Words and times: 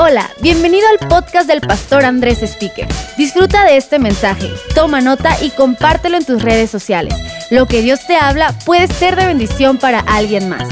Hola, 0.00 0.30
bienvenido 0.40 0.86
al 0.88 1.08
podcast 1.08 1.48
del 1.48 1.60
pastor 1.60 2.04
Andrés 2.04 2.40
Speaker. 2.44 2.86
Disfruta 3.16 3.64
de 3.64 3.76
este 3.76 3.98
mensaje, 3.98 4.48
toma 4.72 5.00
nota 5.00 5.36
y 5.42 5.50
compártelo 5.50 6.16
en 6.16 6.24
tus 6.24 6.40
redes 6.40 6.70
sociales. 6.70 7.12
Lo 7.50 7.66
que 7.66 7.82
Dios 7.82 8.06
te 8.06 8.14
habla 8.14 8.56
puede 8.64 8.86
ser 8.86 9.16
de 9.16 9.26
bendición 9.26 9.76
para 9.76 9.98
alguien 9.98 10.48
más. 10.48 10.68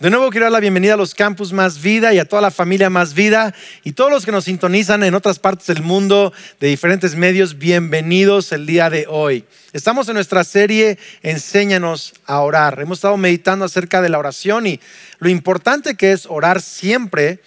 De 0.00 0.10
nuevo 0.10 0.30
quiero 0.30 0.46
dar 0.46 0.52
la 0.52 0.58
bienvenida 0.58 0.94
a 0.94 0.96
los 0.96 1.14
campus 1.14 1.52
Más 1.52 1.80
Vida 1.80 2.12
y 2.12 2.18
a 2.18 2.24
toda 2.24 2.42
la 2.42 2.50
familia 2.50 2.90
Más 2.90 3.14
Vida 3.14 3.54
y 3.84 3.92
todos 3.92 4.10
los 4.10 4.26
que 4.26 4.32
nos 4.32 4.46
sintonizan 4.46 5.04
en 5.04 5.14
otras 5.14 5.38
partes 5.38 5.68
del 5.68 5.84
mundo 5.84 6.32
de 6.58 6.66
diferentes 6.66 7.14
medios, 7.14 7.56
bienvenidos 7.56 8.50
el 8.50 8.66
día 8.66 8.90
de 8.90 9.06
hoy. 9.08 9.44
Estamos 9.72 10.08
en 10.08 10.14
nuestra 10.14 10.42
serie 10.42 10.98
Enséñanos 11.22 12.14
a 12.26 12.40
orar. 12.40 12.80
Hemos 12.80 12.98
estado 12.98 13.16
meditando 13.16 13.64
acerca 13.64 14.02
de 14.02 14.08
la 14.08 14.18
oración 14.18 14.66
y 14.66 14.80
lo 15.20 15.28
importante 15.28 15.94
que 15.94 16.10
es 16.10 16.26
orar 16.26 16.60
siempre 16.60 17.38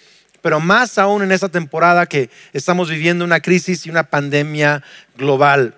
pero 0.46 0.60
más 0.60 0.96
aún 0.96 1.24
en 1.24 1.32
esta 1.32 1.48
temporada 1.48 2.06
que 2.06 2.30
estamos 2.52 2.88
viviendo 2.88 3.24
una 3.24 3.40
crisis 3.40 3.84
y 3.84 3.90
una 3.90 4.04
pandemia 4.04 4.80
global. 5.16 5.74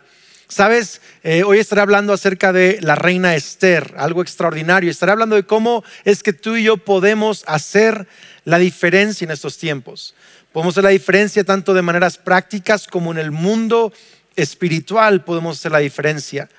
Sabes, 0.47 1.01
eh, 1.23 1.43
hoy 1.43 1.59
estaré 1.59 1.81
hablando 1.81 2.13
acerca 2.13 2.53
de 2.53 2.79
la 2.83 2.95
reina 2.95 3.35
Esther, 3.35 3.95
algo 3.97 4.21
extraordinario. 4.21 4.91
Estaré 4.91 5.13
hablando 5.13 5.37
de 5.37 5.45
cómo 5.45 5.85
es 6.05 6.23
que 6.23 6.35
tú 6.35 6.57
y 6.57 6.65
yo 6.65 6.77
podemos 6.77 7.45
hacer 7.47 8.07
la 8.45 8.59
diferencia 8.59 9.25
en 9.25 9.31
estos 9.31 9.57
tiempos. 9.57 10.15
Podemos 10.53 10.75
hacer 10.75 10.85
la 10.85 10.91
diferencia 10.91 11.45
tanto 11.45 11.73
de 11.73 11.81
maneras 11.81 12.19
prácticas 12.19 12.87
como 12.87 13.11
en 13.13 13.17
el 13.17 13.31
mundo 13.31 13.91
espiritual 14.37 15.25
podemos 15.25 15.59
hacer 15.59 15.73
la 15.73 15.79
diferencia. 15.79 16.51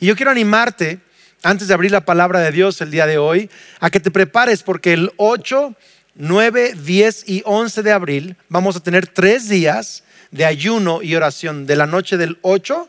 Y 0.00 0.06
yo 0.08 0.16
quiero 0.16 0.32
animarte, 0.32 0.98
antes 1.42 1.68
de 1.68 1.72
abrir 1.72 1.92
la 1.92 2.04
palabra 2.04 2.40
de 2.40 2.52
Dios 2.52 2.82
el 2.82 2.90
día 2.90 3.06
de 3.06 3.16
hoy, 3.16 3.48
a 3.80 3.88
que 3.88 4.00
te 4.00 4.10
prepares 4.10 4.62
porque 4.62 4.92
el 4.92 5.12
8 5.16 5.74
9, 6.16 6.74
10 6.74 7.28
y 7.28 7.42
11 7.44 7.82
de 7.82 7.92
abril 7.92 8.36
vamos 8.48 8.76
a 8.76 8.80
tener 8.80 9.06
tres 9.08 9.48
días 9.48 10.04
de 10.30 10.44
ayuno 10.44 11.02
y 11.02 11.16
oración, 11.16 11.66
de 11.66 11.76
la 11.76 11.86
noche 11.86 12.16
del 12.16 12.38
8 12.42 12.88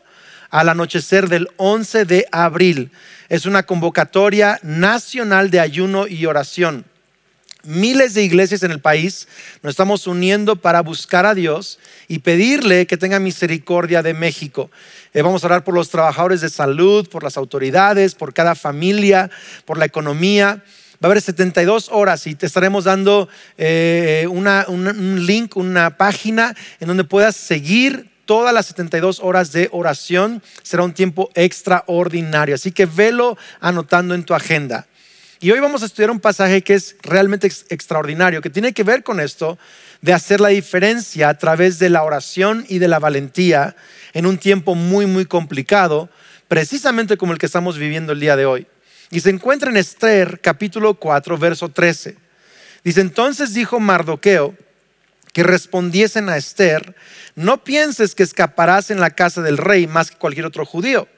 al 0.50 0.68
anochecer 0.68 1.28
del 1.28 1.48
11 1.56 2.04
de 2.04 2.26
abril. 2.30 2.90
Es 3.28 3.46
una 3.46 3.64
convocatoria 3.64 4.60
nacional 4.62 5.50
de 5.50 5.60
ayuno 5.60 6.06
y 6.06 6.26
oración. 6.26 6.84
Miles 7.64 8.14
de 8.14 8.22
iglesias 8.22 8.62
en 8.62 8.70
el 8.70 8.80
país 8.80 9.26
nos 9.60 9.72
estamos 9.72 10.06
uniendo 10.06 10.54
para 10.54 10.82
buscar 10.82 11.26
a 11.26 11.34
Dios 11.34 11.80
y 12.06 12.20
pedirle 12.20 12.86
que 12.86 12.96
tenga 12.96 13.18
misericordia 13.18 14.04
de 14.04 14.14
México. 14.14 14.70
Eh, 15.12 15.22
vamos 15.22 15.42
a 15.42 15.48
orar 15.48 15.64
por 15.64 15.74
los 15.74 15.90
trabajadores 15.90 16.40
de 16.40 16.48
salud, 16.48 17.08
por 17.08 17.24
las 17.24 17.36
autoridades, 17.36 18.14
por 18.14 18.32
cada 18.32 18.54
familia, 18.54 19.30
por 19.64 19.78
la 19.78 19.84
economía. 19.84 20.62
Va 21.02 21.08
a 21.08 21.12
haber 21.12 21.20
72 21.20 21.88
horas 21.92 22.26
y 22.26 22.34
te 22.34 22.46
estaremos 22.46 22.84
dando 22.84 23.28
eh, 23.58 24.26
un 24.28 25.26
link, 25.26 25.56
una 25.56 25.96
página 25.96 26.54
en 26.80 26.88
donde 26.88 27.04
puedas 27.04 27.36
seguir 27.36 28.10
todas 28.24 28.52
las 28.52 28.66
72 28.66 29.20
horas 29.20 29.52
de 29.52 29.68
oración. 29.72 30.42
Será 30.62 30.82
un 30.82 30.94
tiempo 30.94 31.30
extraordinario. 31.34 32.54
Así 32.54 32.72
que 32.72 32.86
velo 32.86 33.36
anotando 33.60 34.14
en 34.14 34.24
tu 34.24 34.34
agenda. 34.34 34.86
Y 35.38 35.50
hoy 35.50 35.60
vamos 35.60 35.82
a 35.82 35.86
estudiar 35.86 36.10
un 36.10 36.20
pasaje 36.20 36.62
que 36.62 36.74
es 36.74 36.96
realmente 37.02 37.46
extraordinario, 37.68 38.40
que 38.40 38.48
tiene 38.48 38.72
que 38.72 38.82
ver 38.82 39.02
con 39.02 39.20
esto 39.20 39.58
de 40.00 40.14
hacer 40.14 40.40
la 40.40 40.48
diferencia 40.48 41.28
a 41.28 41.36
través 41.36 41.78
de 41.78 41.90
la 41.90 42.04
oración 42.04 42.64
y 42.68 42.78
de 42.78 42.88
la 42.88 42.98
valentía 42.98 43.76
en 44.14 44.24
un 44.24 44.38
tiempo 44.38 44.74
muy, 44.74 45.04
muy 45.04 45.26
complicado, 45.26 46.08
precisamente 46.48 47.18
como 47.18 47.32
el 47.32 47.38
que 47.38 47.46
estamos 47.46 47.76
viviendo 47.76 48.12
el 48.12 48.20
día 48.20 48.36
de 48.36 48.46
hoy. 48.46 48.66
Y 49.10 49.20
se 49.20 49.30
encuentra 49.30 49.70
en 49.70 49.76
Esther 49.76 50.40
capítulo 50.40 50.94
4, 50.94 51.38
verso 51.38 51.68
13. 51.68 52.16
Dice, 52.82 53.00
entonces 53.00 53.54
dijo 53.54 53.80
Mardoqueo 53.80 54.54
que 55.32 55.42
respondiesen 55.42 56.28
a 56.28 56.36
Esther, 56.36 56.96
no 57.34 57.62
pienses 57.62 58.14
que 58.14 58.22
escaparás 58.22 58.90
en 58.90 59.00
la 59.00 59.10
casa 59.10 59.42
del 59.42 59.58
rey 59.58 59.86
más 59.86 60.10
que 60.10 60.16
cualquier 60.16 60.46
otro 60.46 60.64
judío, 60.64 61.08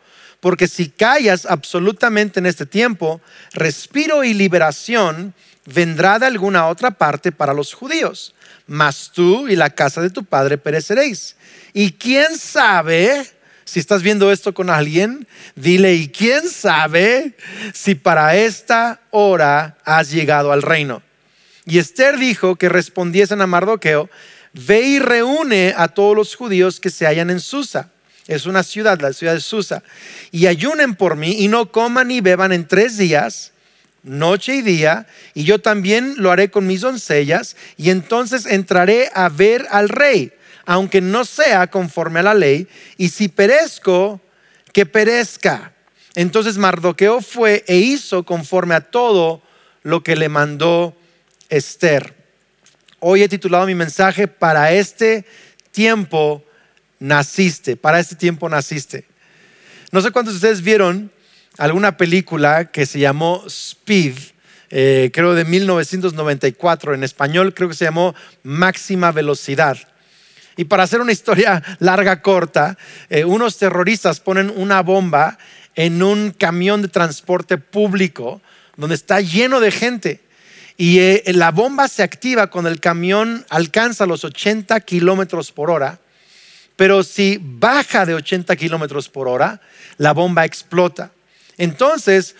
porque 0.40 0.66
si 0.66 0.88
callas 0.88 1.46
absolutamente 1.46 2.40
en 2.40 2.46
este 2.46 2.66
tiempo, 2.66 3.20
respiro 3.52 4.24
y 4.24 4.34
liberación 4.34 5.34
vendrá 5.66 6.18
de 6.18 6.26
alguna 6.26 6.66
otra 6.66 6.90
parte 6.90 7.30
para 7.30 7.54
los 7.54 7.74
judíos, 7.74 8.34
mas 8.66 9.12
tú 9.14 9.46
y 9.46 9.54
la 9.54 9.70
casa 9.70 10.00
de 10.00 10.10
tu 10.10 10.24
padre 10.24 10.58
pereceréis. 10.58 11.36
Y 11.72 11.92
quién 11.92 12.38
sabe 12.38 13.37
si 13.68 13.80
estás 13.80 14.02
viendo 14.02 14.32
esto 14.32 14.54
con 14.54 14.70
alguien, 14.70 15.28
dile, 15.54 15.92
¿y 15.94 16.08
quién 16.08 16.48
sabe 16.48 17.34
si 17.74 17.94
para 17.94 18.34
esta 18.34 19.02
hora 19.10 19.76
has 19.84 20.10
llegado 20.10 20.52
al 20.52 20.62
reino? 20.62 21.02
Y 21.66 21.76
Esther 21.76 22.16
dijo 22.16 22.56
que 22.56 22.70
respondiesen 22.70 23.42
a 23.42 23.46
Mardoqueo, 23.46 24.08
ve 24.54 24.80
y 24.80 24.98
reúne 25.00 25.74
a 25.76 25.88
todos 25.88 26.16
los 26.16 26.34
judíos 26.34 26.80
que 26.80 26.88
se 26.88 27.04
hallan 27.04 27.28
en 27.28 27.40
Susa. 27.40 27.90
Es 28.26 28.46
una 28.46 28.62
ciudad, 28.62 28.98
la 29.02 29.12
ciudad 29.12 29.34
de 29.34 29.40
Susa. 29.40 29.82
Y 30.30 30.46
ayunen 30.46 30.94
por 30.94 31.16
mí 31.16 31.36
y 31.38 31.48
no 31.48 31.70
coman 31.70 32.08
ni 32.08 32.22
beban 32.22 32.52
en 32.52 32.66
tres 32.66 32.96
días, 32.96 33.52
noche 34.02 34.54
y 34.54 34.62
día, 34.62 35.06
y 35.34 35.44
yo 35.44 35.58
también 35.58 36.14
lo 36.16 36.30
haré 36.30 36.50
con 36.50 36.66
mis 36.66 36.80
doncellas, 36.80 37.54
y 37.76 37.90
entonces 37.90 38.46
entraré 38.46 39.10
a 39.12 39.28
ver 39.28 39.66
al 39.70 39.90
rey 39.90 40.32
aunque 40.68 41.00
no 41.00 41.24
sea 41.24 41.68
conforme 41.68 42.20
a 42.20 42.24
la 42.24 42.34
ley, 42.34 42.68
y 42.98 43.08
si 43.08 43.28
perezco, 43.28 44.20
que 44.74 44.84
perezca. 44.84 45.72
Entonces 46.14 46.58
Mardoqueo 46.58 47.22
fue 47.22 47.64
e 47.66 47.78
hizo 47.78 48.24
conforme 48.24 48.74
a 48.74 48.82
todo 48.82 49.40
lo 49.82 50.02
que 50.02 50.14
le 50.14 50.28
mandó 50.28 50.94
Esther. 51.48 52.14
Hoy 53.00 53.22
he 53.22 53.30
titulado 53.30 53.64
mi 53.64 53.74
mensaje, 53.74 54.28
para 54.28 54.70
este 54.72 55.24
tiempo 55.70 56.44
naciste, 56.98 57.78
para 57.78 57.98
este 57.98 58.16
tiempo 58.16 58.46
naciste. 58.50 59.06
No 59.90 60.02
sé 60.02 60.10
cuántos 60.10 60.34
de 60.34 60.36
ustedes 60.36 60.60
vieron 60.60 61.10
alguna 61.56 61.96
película 61.96 62.66
que 62.66 62.84
se 62.84 62.98
llamó 62.98 63.42
Speed, 63.46 64.18
eh, 64.68 65.10
creo 65.14 65.34
de 65.34 65.46
1994, 65.46 66.92
en 66.92 67.04
español 67.04 67.54
creo 67.54 67.70
que 67.70 67.74
se 67.74 67.86
llamó 67.86 68.14
Máxima 68.42 69.12
Velocidad. 69.12 69.78
Y 70.58 70.64
para 70.64 70.82
hacer 70.82 71.00
una 71.00 71.12
historia 71.12 71.62
larga, 71.78 72.20
corta, 72.20 72.76
eh, 73.08 73.24
unos 73.24 73.58
terroristas 73.58 74.18
ponen 74.18 74.52
una 74.56 74.82
bomba 74.82 75.38
en 75.76 76.02
un 76.02 76.32
camión 76.32 76.82
de 76.82 76.88
transporte 76.88 77.58
público 77.58 78.42
donde 78.76 78.96
está 78.96 79.20
lleno 79.20 79.60
de 79.60 79.70
gente. 79.70 80.20
Y 80.76 80.98
eh, 80.98 81.22
la 81.26 81.52
bomba 81.52 81.86
se 81.86 82.02
activa 82.02 82.48
cuando 82.48 82.70
el 82.70 82.80
camión 82.80 83.46
alcanza 83.50 84.04
los 84.04 84.24
80 84.24 84.80
kilómetros 84.80 85.52
por 85.52 85.70
hora. 85.70 86.00
Pero 86.74 87.04
si 87.04 87.38
baja 87.40 88.04
de 88.04 88.14
80 88.14 88.56
kilómetros 88.56 89.08
por 89.08 89.28
hora, 89.28 89.60
la 89.96 90.12
bomba 90.12 90.44
explota. 90.44 91.12
Entonces, 91.56 92.34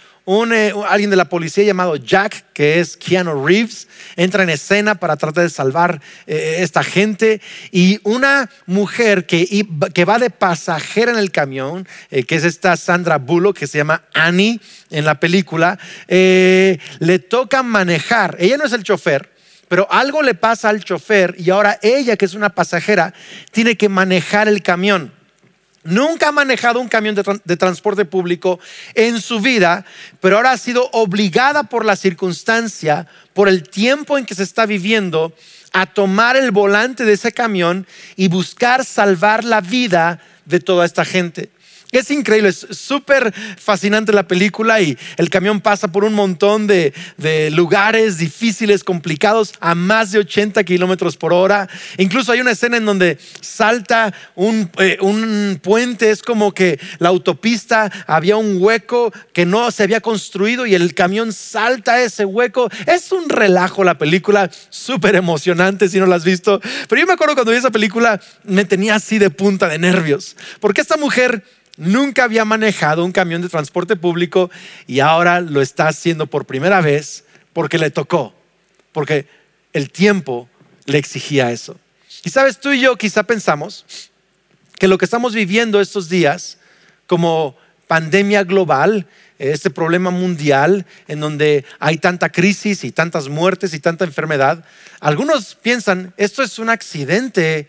eh, 0.52 0.74
alguien 0.86 1.08
de 1.08 1.16
la 1.16 1.30
policía 1.30 1.64
llamado 1.64 1.96
Jack, 1.96 2.52
que 2.52 2.80
es 2.80 2.98
Keanu 2.98 3.46
Reeves, 3.46 3.88
entra 4.14 4.42
en 4.42 4.50
escena 4.50 4.94
para 4.96 5.16
tratar 5.16 5.44
de 5.44 5.48
salvar 5.48 6.02
eh, 6.26 6.56
esta 6.58 6.82
gente. 6.82 7.40
Y 7.72 7.98
una 8.02 8.50
mujer 8.66 9.24
que, 9.24 9.66
que, 9.94 10.04
va 10.04 10.18
de 10.18 10.28
pasajera 10.28 11.12
en 11.12 11.18
el 11.18 11.30
camión, 11.30 11.88
eh, 12.10 12.24
que 12.24 12.34
es 12.34 12.44
esta 12.44 12.76
Sandra 12.76 13.16
Bullock, 13.16 13.56
que 13.56 13.66
se 13.66 13.78
llama 13.78 14.02
Annie 14.12 14.60
en 14.90 15.06
la 15.06 15.18
película, 15.18 15.78
le 16.08 17.18
toca 17.30 17.62
manejar. 17.62 18.36
Ella 18.38 18.58
no 18.58 18.64
es 18.64 18.72
el 18.72 18.82
chofer. 18.82 19.30
Pero 19.68 19.90
algo 19.90 20.22
le 20.22 20.34
pasa 20.34 20.68
al 20.68 20.84
chofer 20.84 21.36
y 21.38 21.50
ahora 21.50 21.78
ella, 21.82 22.16
que 22.16 22.24
es 22.24 22.34
una 22.34 22.50
pasajera, 22.50 23.14
tiene 23.50 23.76
que 23.76 23.88
manejar 23.88 24.48
el 24.48 24.62
camión. 24.62 25.12
Nunca 25.84 26.28
ha 26.28 26.32
manejado 26.32 26.80
un 26.80 26.88
camión 26.88 27.14
de, 27.14 27.56
transporte 27.56 28.04
público 28.04 28.58
en 28.94 29.20
su 29.20 29.40
vida, 29.40 29.84
pero 30.20 30.36
ahora 30.36 30.52
ha 30.52 30.58
sido 30.58 30.88
obligada 30.92 31.64
por 31.64 31.84
la 31.84 31.96
circunstancia, 31.96 33.06
por 33.32 33.48
el 33.48 33.68
tiempo 33.68 34.18
en 34.18 34.26
que 34.26 34.34
se 34.34 34.42
está 34.42 34.66
viviendo, 34.66 35.32
a 35.72 35.86
tomar 35.86 36.36
el 36.36 36.50
volante 36.50 37.04
de 37.04 37.12
ese 37.12 37.32
camión 37.32 37.86
y 38.16 38.28
buscar 38.28 38.84
salvar 38.84 39.44
la 39.44 39.60
vida 39.60 40.20
de 40.44 40.60
toda 40.60 40.84
esta 40.84 41.04
gente. 41.04 41.50
Es 41.90 42.10
increíble, 42.10 42.50
es 42.50 42.66
súper 42.70 43.32
fascinante 43.56 44.12
la 44.12 44.28
película 44.28 44.78
y 44.82 44.98
el 45.16 45.30
camión 45.30 45.62
pasa 45.62 45.88
por 45.88 46.04
un 46.04 46.12
montón 46.12 46.66
de, 46.66 46.92
lugares 47.52 48.18
difíciles, 48.18 48.84
complicados, 48.84 49.54
a 49.58 49.74
más 49.74 50.12
de 50.12 50.18
80 50.18 50.64
kilómetros 50.64 51.16
por 51.16 51.32
hora. 51.32 51.66
Incluso 51.96 52.32
hay 52.32 52.42
una 52.42 52.50
escena 52.50 52.76
en 52.76 52.84
donde 52.84 53.18
salta 53.40 54.12
un, 54.34 54.70
eh, 54.78 54.98
un 55.00 55.58
puente, 55.62 56.10
es 56.10 56.22
como 56.22 56.52
que 56.52 56.78
la 56.98 57.08
autopista 57.08 57.90
había 58.06 58.36
un 58.36 58.58
hueco 58.60 59.10
que 59.32 59.46
no 59.46 59.70
se 59.70 59.82
había 59.82 60.02
construido 60.02 60.66
y 60.66 60.74
el 60.74 60.94
camión 60.94 61.32
salta 61.32 62.02
ese 62.02 62.26
hueco. 62.26 62.68
Es 62.86 63.12
un 63.12 63.30
relajo 63.30 63.82
la 63.82 63.96
película, 63.96 64.50
súper 64.68 65.16
emocionante 65.16 65.88
si 65.88 65.98
no 65.98 66.04
la 66.04 66.16
has 66.16 66.24
visto. 66.24 66.60
Pero 66.86 67.00
yo 67.00 67.06
me 67.06 67.14
acuerdo 67.14 67.34
cuando 67.34 67.52
vi 67.52 67.58
esa 67.58 67.70
película, 67.70 68.20
me 68.44 68.66
tenía 68.66 68.96
así 68.96 69.18
de 69.18 69.30
punta 69.30 69.68
de 69.68 69.78
nervios, 69.78 70.36
porque 70.60 70.82
esta 70.82 70.98
mujer 70.98 71.42
nunca 71.78 72.24
había 72.24 72.44
manejado 72.44 73.04
un 73.04 73.12
camión 73.12 73.40
de 73.40 73.48
transporte 73.48 73.96
público 73.96 74.50
y 74.86 75.00
ahora 75.00 75.40
lo 75.40 75.62
está 75.62 75.88
haciendo 75.88 76.26
por 76.26 76.44
primera 76.44 76.80
vez 76.82 77.24
porque 77.54 77.78
le 77.78 77.90
tocó, 77.90 78.34
porque 78.92 79.26
el 79.72 79.90
tiempo 79.90 80.48
le 80.84 80.98
exigía 80.98 81.50
eso. 81.50 81.78
Y 82.24 82.30
sabes, 82.30 82.60
tú 82.60 82.72
y 82.72 82.80
yo 82.80 82.96
quizá 82.96 83.22
pensamos 83.22 84.10
que 84.78 84.88
lo 84.88 84.98
que 84.98 85.04
estamos 85.04 85.34
viviendo 85.34 85.80
estos 85.80 86.08
días 86.08 86.58
como 87.06 87.56
pandemia 87.86 88.44
global, 88.44 89.06
este 89.38 89.70
problema 89.70 90.10
mundial 90.10 90.84
en 91.06 91.20
donde 91.20 91.64
hay 91.78 91.98
tanta 91.98 92.28
crisis 92.28 92.84
y 92.84 92.90
tantas 92.90 93.28
muertes 93.28 93.72
y 93.72 93.80
tanta 93.80 94.04
enfermedad, 94.04 94.64
algunos 95.00 95.54
piensan, 95.54 96.12
esto 96.16 96.42
es 96.42 96.58
un 96.58 96.70
accidente 96.70 97.68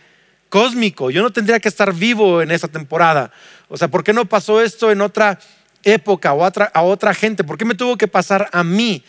cósmico, 0.50 1.12
yo 1.12 1.22
no 1.22 1.32
tendría 1.32 1.60
que 1.60 1.70
estar 1.70 1.94
vivo 1.94 2.42
en 2.42 2.52
esa 2.52 2.68
temporada. 2.68 3.32
O 3.68 3.78
sea, 3.78 3.88
¿por 3.88 4.04
qué 4.04 4.14
no 4.14 4.26
pasó 4.26 4.62
esto 4.62 4.92
en 4.92 5.02
otra 5.02 5.40
época 5.84 6.34
o 6.34 6.44
a 6.44 6.82
otra, 6.82 7.14
gente? 7.14 7.44
¿Por 7.44 7.58
qué 7.58 7.66
me 7.66 7.76
tuvo 7.76 7.98
que 7.98 8.08
pasar 8.08 8.50
a 8.52 8.64
mí? 8.64 9.04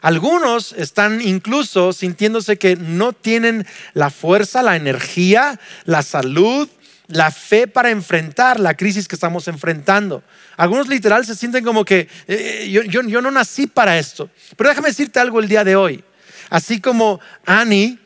Algunos 0.00 0.72
están 0.72 1.20
incluso 1.20 1.92
sintiéndose 1.92 2.56
que 2.56 2.76
no 2.76 3.12
tienen 3.12 3.66
la 3.94 4.10
fuerza, 4.10 4.62
la 4.62 4.76
energía, 4.76 5.60
la 5.84 6.02
salud, 6.02 6.68
la 7.08 7.30
fe 7.30 7.66
para 7.66 7.90
enfrentar 7.90 8.60
la 8.60 8.74
crisis 8.74 9.08
que 9.08 9.16
estamos 9.16 9.48
enfrentando. 9.48 10.22
Algunos 10.56 10.88
literal 10.88 11.26
se 11.26 11.34
sienten 11.34 11.64
como 11.64 11.84
que 11.84 12.08
eh, 12.28 12.68
yo, 12.70 12.82
yo 12.82 13.20
no 13.20 13.30
nací 13.30 13.66
para 13.66 13.98
esto. 13.98 14.30
Pero 14.56 14.70
déjame 14.70 14.88
decirte 14.88 15.18
algo 15.18 15.40
el 15.40 15.48
día 15.48 15.64
de 15.64 15.76
hoy. 15.76 16.04
Así 16.48 16.80
como 16.80 17.20
Annie 17.44 17.98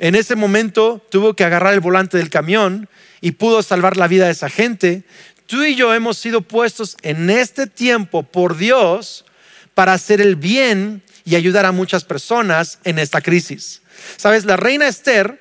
en 0.00 0.14
ese 0.14 0.34
momento 0.34 1.06
tuvo 1.10 1.34
que 1.34 1.44
agarrar 1.44 1.74
el 1.74 1.80
volante 1.80 2.16
del 2.16 2.30
camión 2.30 2.88
y 3.20 3.32
pudo 3.32 3.62
salvar 3.62 3.98
la 3.98 4.08
vida 4.08 4.24
de 4.24 4.32
esa 4.32 4.48
gente, 4.48 5.04
tú 5.44 5.62
y 5.62 5.76
yo 5.76 5.92
hemos 5.92 6.16
sido 6.16 6.40
puestos 6.40 6.96
en 7.02 7.28
este 7.28 7.66
tiempo 7.66 8.22
por 8.22 8.56
Dios 8.56 9.26
para 9.74 9.92
hacer 9.92 10.22
el 10.22 10.36
bien 10.36 11.02
y 11.26 11.36
ayudar 11.36 11.66
a 11.66 11.72
muchas 11.72 12.04
personas 12.04 12.78
en 12.84 12.98
esta 12.98 13.20
crisis. 13.20 13.82
Sabes, 14.16 14.46
la 14.46 14.56
reina 14.56 14.88
Esther 14.88 15.38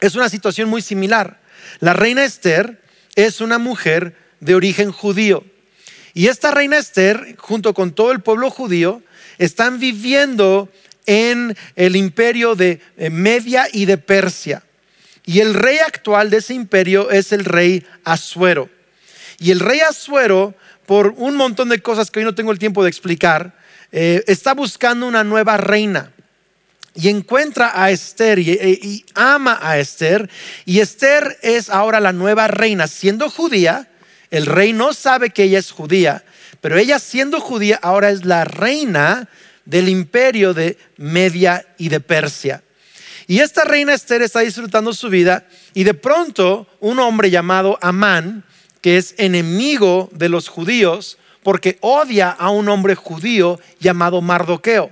es 0.00 0.16
una 0.16 0.28
situación 0.28 0.68
muy 0.68 0.82
similar. 0.82 1.40
La 1.78 1.92
reina 1.92 2.24
Esther 2.24 2.82
es 3.14 3.40
una 3.40 3.58
mujer 3.58 4.16
de 4.40 4.56
origen 4.56 4.90
judío. 4.90 5.44
Y 6.14 6.26
esta 6.26 6.50
reina 6.50 6.78
Esther, 6.78 7.36
junto 7.38 7.74
con 7.74 7.92
todo 7.92 8.10
el 8.10 8.22
pueblo 8.22 8.50
judío, 8.50 9.02
están 9.38 9.78
viviendo 9.78 10.68
en 11.08 11.56
el 11.74 11.96
imperio 11.96 12.54
de 12.54 12.80
eh, 12.98 13.08
Media 13.08 13.66
y 13.72 13.86
de 13.86 13.96
Persia. 13.96 14.62
Y 15.24 15.40
el 15.40 15.54
rey 15.54 15.78
actual 15.78 16.28
de 16.28 16.36
ese 16.36 16.52
imperio 16.52 17.10
es 17.10 17.32
el 17.32 17.46
rey 17.46 17.84
Asuero. 18.04 18.68
Y 19.38 19.50
el 19.50 19.60
rey 19.60 19.80
Asuero, 19.80 20.54
por 20.84 21.14
un 21.16 21.34
montón 21.36 21.70
de 21.70 21.80
cosas 21.80 22.10
que 22.10 22.18
hoy 22.20 22.26
no 22.26 22.34
tengo 22.34 22.52
el 22.52 22.58
tiempo 22.58 22.82
de 22.82 22.90
explicar, 22.90 23.56
eh, 23.90 24.22
está 24.26 24.52
buscando 24.52 25.06
una 25.06 25.24
nueva 25.24 25.56
reina. 25.56 26.12
Y 26.94 27.08
encuentra 27.08 27.72
a 27.74 27.90
Esther 27.90 28.38
y, 28.38 28.50
eh, 28.50 28.78
y 28.82 29.04
ama 29.14 29.58
a 29.62 29.78
Esther. 29.78 30.28
Y 30.66 30.80
Esther 30.80 31.38
es 31.40 31.70
ahora 31.70 32.00
la 32.00 32.12
nueva 32.12 32.48
reina. 32.48 32.86
Siendo 32.86 33.30
judía, 33.30 33.88
el 34.30 34.44
rey 34.44 34.74
no 34.74 34.92
sabe 34.92 35.30
que 35.30 35.44
ella 35.44 35.58
es 35.58 35.70
judía, 35.70 36.22
pero 36.60 36.76
ella 36.76 36.98
siendo 36.98 37.40
judía 37.40 37.78
ahora 37.80 38.10
es 38.10 38.26
la 38.26 38.44
reina 38.44 39.28
del 39.68 39.90
imperio 39.90 40.54
de 40.54 40.78
Media 40.96 41.64
y 41.76 41.90
de 41.90 42.00
Persia. 42.00 42.62
Y 43.26 43.40
esta 43.40 43.64
reina 43.64 43.92
Esther 43.92 44.22
está 44.22 44.40
disfrutando 44.40 44.94
su 44.94 45.10
vida 45.10 45.46
y 45.74 45.84
de 45.84 45.92
pronto 45.92 46.66
un 46.80 46.98
hombre 46.98 47.30
llamado 47.30 47.78
Amán, 47.82 48.44
que 48.80 48.96
es 48.96 49.14
enemigo 49.18 50.08
de 50.12 50.30
los 50.30 50.48
judíos, 50.48 51.18
porque 51.42 51.76
odia 51.82 52.30
a 52.30 52.48
un 52.48 52.70
hombre 52.70 52.94
judío 52.94 53.60
llamado 53.78 54.22
Mardoqueo, 54.22 54.90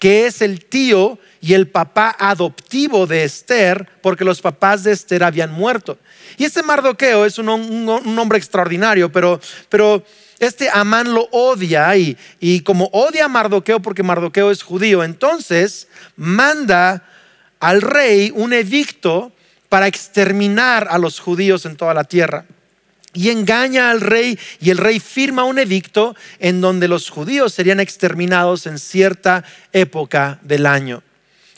que 0.00 0.26
es 0.26 0.42
el 0.42 0.64
tío 0.64 1.20
y 1.40 1.54
el 1.54 1.68
papá 1.68 2.16
adoptivo 2.18 3.06
de 3.06 3.22
Esther, 3.22 3.88
porque 4.02 4.24
los 4.24 4.40
papás 4.40 4.82
de 4.82 4.90
Esther 4.90 5.22
habían 5.22 5.52
muerto. 5.52 5.98
Y 6.36 6.44
este 6.44 6.64
Mardoqueo 6.64 7.24
es 7.24 7.38
un, 7.38 7.48
hombre 7.48 8.38
extraordinario, 8.38 9.12
pero, 9.12 9.40
pero 9.68 10.04
este 10.40 10.68
Amán 10.72 11.14
lo 11.14 11.28
odia 11.30 11.96
y, 11.96 12.16
y 12.40 12.60
como 12.60 12.86
odia 12.86 13.26
a 13.26 13.28
Mardoqueo 13.28 13.80
porque 13.80 14.02
Mardoqueo 14.02 14.50
es 14.50 14.62
judío, 14.62 15.04
entonces 15.04 15.86
manda 16.16 17.04
al 17.60 17.82
rey 17.82 18.32
un 18.34 18.52
edicto 18.52 19.32
para 19.68 19.86
exterminar 19.86 20.88
a 20.90 20.98
los 20.98 21.20
judíos 21.20 21.64
en 21.66 21.76
toda 21.76 21.94
la 21.94 22.04
tierra. 22.04 22.44
Y 23.12 23.30
engaña 23.30 23.90
al 23.90 24.00
rey 24.00 24.38
y 24.60 24.70
el 24.70 24.78
rey 24.78 24.98
firma 24.98 25.44
un 25.44 25.58
edicto 25.58 26.16
en 26.38 26.60
donde 26.60 26.88
los 26.88 27.10
judíos 27.10 27.52
serían 27.52 27.80
exterminados 27.80 28.66
en 28.66 28.78
cierta 28.78 29.44
época 29.72 30.38
del 30.42 30.66
año. 30.66 31.02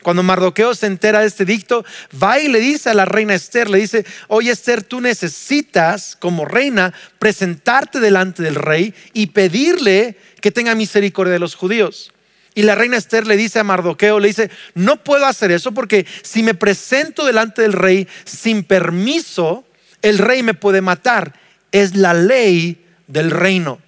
Cuando 0.03 0.23
Mardoqueo 0.23 0.75
se 0.75 0.87
entera 0.87 1.21
de 1.21 1.27
este 1.27 1.45
dicto, 1.45 1.85
va 2.21 2.39
y 2.41 2.49
le 2.49 2.61
dice 2.61 2.91
a 2.91 2.95
la 2.95 3.05
reina 3.05 3.35
Esther, 3.35 3.71
le 3.71 3.79
dice, 3.79 4.05
oye 4.29 4.51
Esther, 4.51 4.83
tú 4.83 5.01
necesitas 5.01 6.17
como 6.17 6.45
reina 6.45 6.93
presentarte 7.19 8.01
delante 8.01 8.43
del 8.43 8.57
rey 8.57 8.95
y 9.13 9.29
pedirle 9.29 10.17
que 10.41 10.51
tenga 10.51 10.75
misericordia 10.75 11.33
de 11.33 11.39
los 11.39 11.55
judíos. 11.55 12.13
Y 12.55 12.63
la 12.63 12.75
reina 12.75 12.97
Esther 12.97 13.27
le 13.27 13.37
dice 13.37 13.61
a 13.61 13.65
Mardoqueo, 13.65 14.21
le 14.21 14.29
dice, 14.29 14.51
no 14.75 15.03
puedo 15.03 15.25
hacer 15.25 15.51
eso 15.53 15.73
porque 15.73 16.07
si 16.23 16.43
me 16.43 16.55
presento 16.55 17.25
delante 17.25 17.63
del 17.63 17.73
rey 17.73 18.07
sin 18.25 18.65
permiso, 18.65 19.65
el 20.03 20.19
rey 20.19 20.43
me 20.43 20.55
puede 20.55 20.83
matar. 20.83 21.35
Es 21.71 21.97
la 21.97 22.13
ley 22.13 22.85
del 23.07 23.31
reino. 23.31 23.81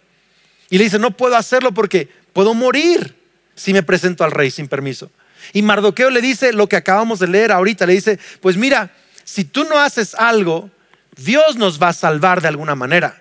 Y 0.70 0.78
le 0.78 0.84
dice, 0.84 0.98
no 0.98 1.10
puedo 1.10 1.36
hacerlo 1.36 1.72
porque 1.72 2.08
puedo 2.32 2.54
morir 2.54 3.14
si 3.54 3.72
me 3.72 3.82
presento 3.82 4.24
al 4.24 4.30
rey 4.30 4.50
sin 4.50 4.68
permiso. 4.68 5.10
Y 5.52 5.62
Mardoqueo 5.62 6.10
le 6.10 6.20
dice 6.20 6.52
lo 6.52 6.68
que 6.68 6.76
acabamos 6.76 7.18
de 7.18 7.28
leer 7.28 7.52
ahorita, 7.52 7.86
le 7.86 7.94
dice, 7.94 8.18
pues 8.40 8.56
mira, 8.56 8.90
si 9.24 9.44
tú 9.44 9.64
no 9.64 9.78
haces 9.78 10.14
algo, 10.14 10.70
Dios 11.16 11.56
nos 11.56 11.80
va 11.80 11.88
a 11.88 11.92
salvar 11.92 12.40
de 12.40 12.48
alguna 12.48 12.74
manera. 12.74 13.20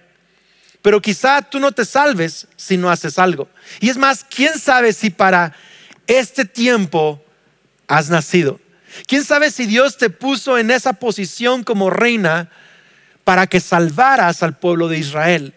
Pero 0.81 1.01
quizá 1.01 1.41
tú 1.41 1.59
no 1.59 1.71
te 1.71 1.85
salves 1.85 2.47
si 2.57 2.77
no 2.77 2.89
haces 2.91 3.17
algo. 3.17 3.47
Y 3.79 3.89
es 3.89 3.97
más, 3.97 4.25
¿quién 4.29 4.59
sabe 4.59 4.93
si 4.93 5.09
para 5.09 5.53
este 6.07 6.45
tiempo 6.45 7.23
has 7.87 8.09
nacido? 8.09 8.59
¿Quién 9.07 9.23
sabe 9.23 9.49
si 9.49 9.65
Dios 9.65 9.97
te 9.97 10.09
puso 10.09 10.57
en 10.57 10.71
esa 10.71 10.93
posición 10.93 11.63
como 11.63 11.89
reina 11.89 12.49
para 13.23 13.47
que 13.47 13.59
salvaras 13.59 14.43
al 14.43 14.57
pueblo 14.57 14.87
de 14.87 14.97
Israel? 14.97 15.53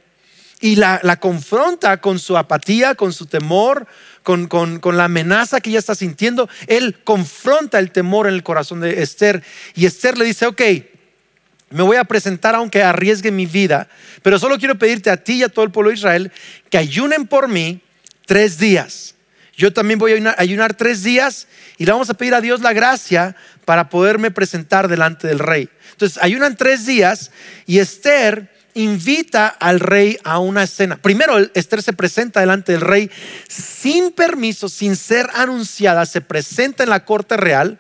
Y 0.60 0.76
la, 0.76 1.16
confronta 1.20 2.00
con 2.00 2.18
su 2.18 2.36
apatía, 2.36 2.94
con 2.94 3.12
su 3.12 3.26
temor, 3.26 3.86
con, 4.22 4.48
la 4.96 5.04
amenaza 5.04 5.60
que 5.60 5.70
ella 5.70 5.78
está 5.78 5.94
sintiendo, 5.94 6.48
él 6.66 6.98
confronta 7.04 7.78
el 7.78 7.90
temor 7.92 8.26
en 8.26 8.34
el 8.34 8.42
corazón 8.42 8.80
de 8.80 9.02
Esther. 9.02 9.42
Y 9.74 9.86
Esther 9.86 10.16
le 10.16 10.24
dice, 10.24 10.46
ok, 10.46 10.62
me 11.70 11.82
voy 11.82 11.96
a 11.96 12.04
presentar 12.04 12.54
aunque 12.54 12.82
arriesgue 12.82 13.30
mi 13.30 13.46
vida, 13.46 13.88
pero 14.22 14.38
solo 14.38 14.58
quiero 14.58 14.78
pedirte 14.78 15.10
a 15.10 15.16
ti 15.16 15.34
y 15.34 15.42
a 15.42 15.48
todo 15.48 15.64
el 15.64 15.72
pueblo 15.72 15.90
de 15.90 15.96
Israel 15.96 16.32
que 16.70 16.78
ayunen 16.78 17.26
por 17.26 17.48
mí 17.48 17.82
tres 18.24 18.58
días. 18.58 19.14
Yo 19.56 19.72
también 19.72 19.98
voy 19.98 20.12
a 20.12 20.34
ayunar, 20.38 20.74
tres 20.74 21.02
días 21.02 21.48
y 21.78 21.86
le 21.86 21.92
vamos 21.92 22.10
a 22.10 22.14
pedir 22.14 22.34
a 22.34 22.40
Dios 22.40 22.60
la 22.60 22.72
gracia 22.72 23.36
para 23.64 23.88
poderme 23.88 24.30
presentar 24.30 24.86
delante 24.86 25.26
del 25.26 25.38
rey. 25.38 25.68
Entonces, 25.92 26.22
ayunan 26.22 26.56
tres 26.56 26.84
días 26.84 27.30
y 27.64 27.78
Esther 27.78 28.52
invita 28.76 29.48
al 29.48 29.80
rey 29.80 30.18
a 30.22 30.38
una 30.38 30.66
cena. 30.66 30.96
Primero, 30.96 31.38
Esther 31.54 31.82
se 31.82 31.94
presenta 31.94 32.40
delante 32.40 32.72
del 32.72 32.82
rey 32.82 33.10
sin 33.48 34.12
permiso, 34.12 34.68
sin 34.68 34.96
ser 34.96 35.28
anunciada, 35.34 36.06
se 36.06 36.20
presenta 36.20 36.84
en 36.84 36.90
la 36.90 37.04
corte 37.04 37.36
real 37.36 37.78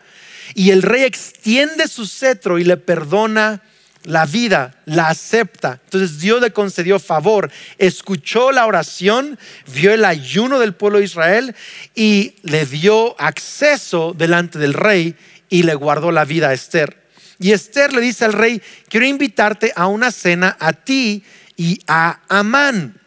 y 0.54 0.70
el 0.70 0.82
rey 0.82 1.02
extiende 1.02 1.86
su 1.86 2.06
cetro 2.06 2.58
y 2.58 2.64
le 2.64 2.78
perdona 2.78 3.62
la 4.04 4.24
vida, 4.24 4.80
la 4.86 5.08
acepta. 5.08 5.80
Entonces 5.84 6.18
Dios 6.18 6.40
le 6.40 6.52
concedió 6.52 6.98
favor, 6.98 7.50
escuchó 7.76 8.50
la 8.50 8.66
oración, 8.66 9.38
vio 9.74 9.92
el 9.92 10.04
ayuno 10.04 10.58
del 10.58 10.74
pueblo 10.74 10.98
de 10.98 11.04
Israel 11.04 11.54
y 11.94 12.36
le 12.42 12.64
dio 12.64 13.20
acceso 13.20 14.14
delante 14.16 14.58
del 14.58 14.74
rey 14.74 15.14
y 15.50 15.64
le 15.64 15.74
guardó 15.74 16.10
la 16.10 16.24
vida 16.24 16.48
a 16.48 16.52
Esther. 16.54 17.05
Y 17.38 17.52
Esther 17.52 17.92
le 17.92 18.00
dice 18.00 18.24
al 18.24 18.32
rey, 18.32 18.62
quiero 18.88 19.06
invitarte 19.06 19.72
a 19.76 19.86
una 19.86 20.10
cena 20.10 20.56
a 20.58 20.72
ti 20.72 21.22
y 21.56 21.80
a 21.86 22.20
Amán. 22.28 23.00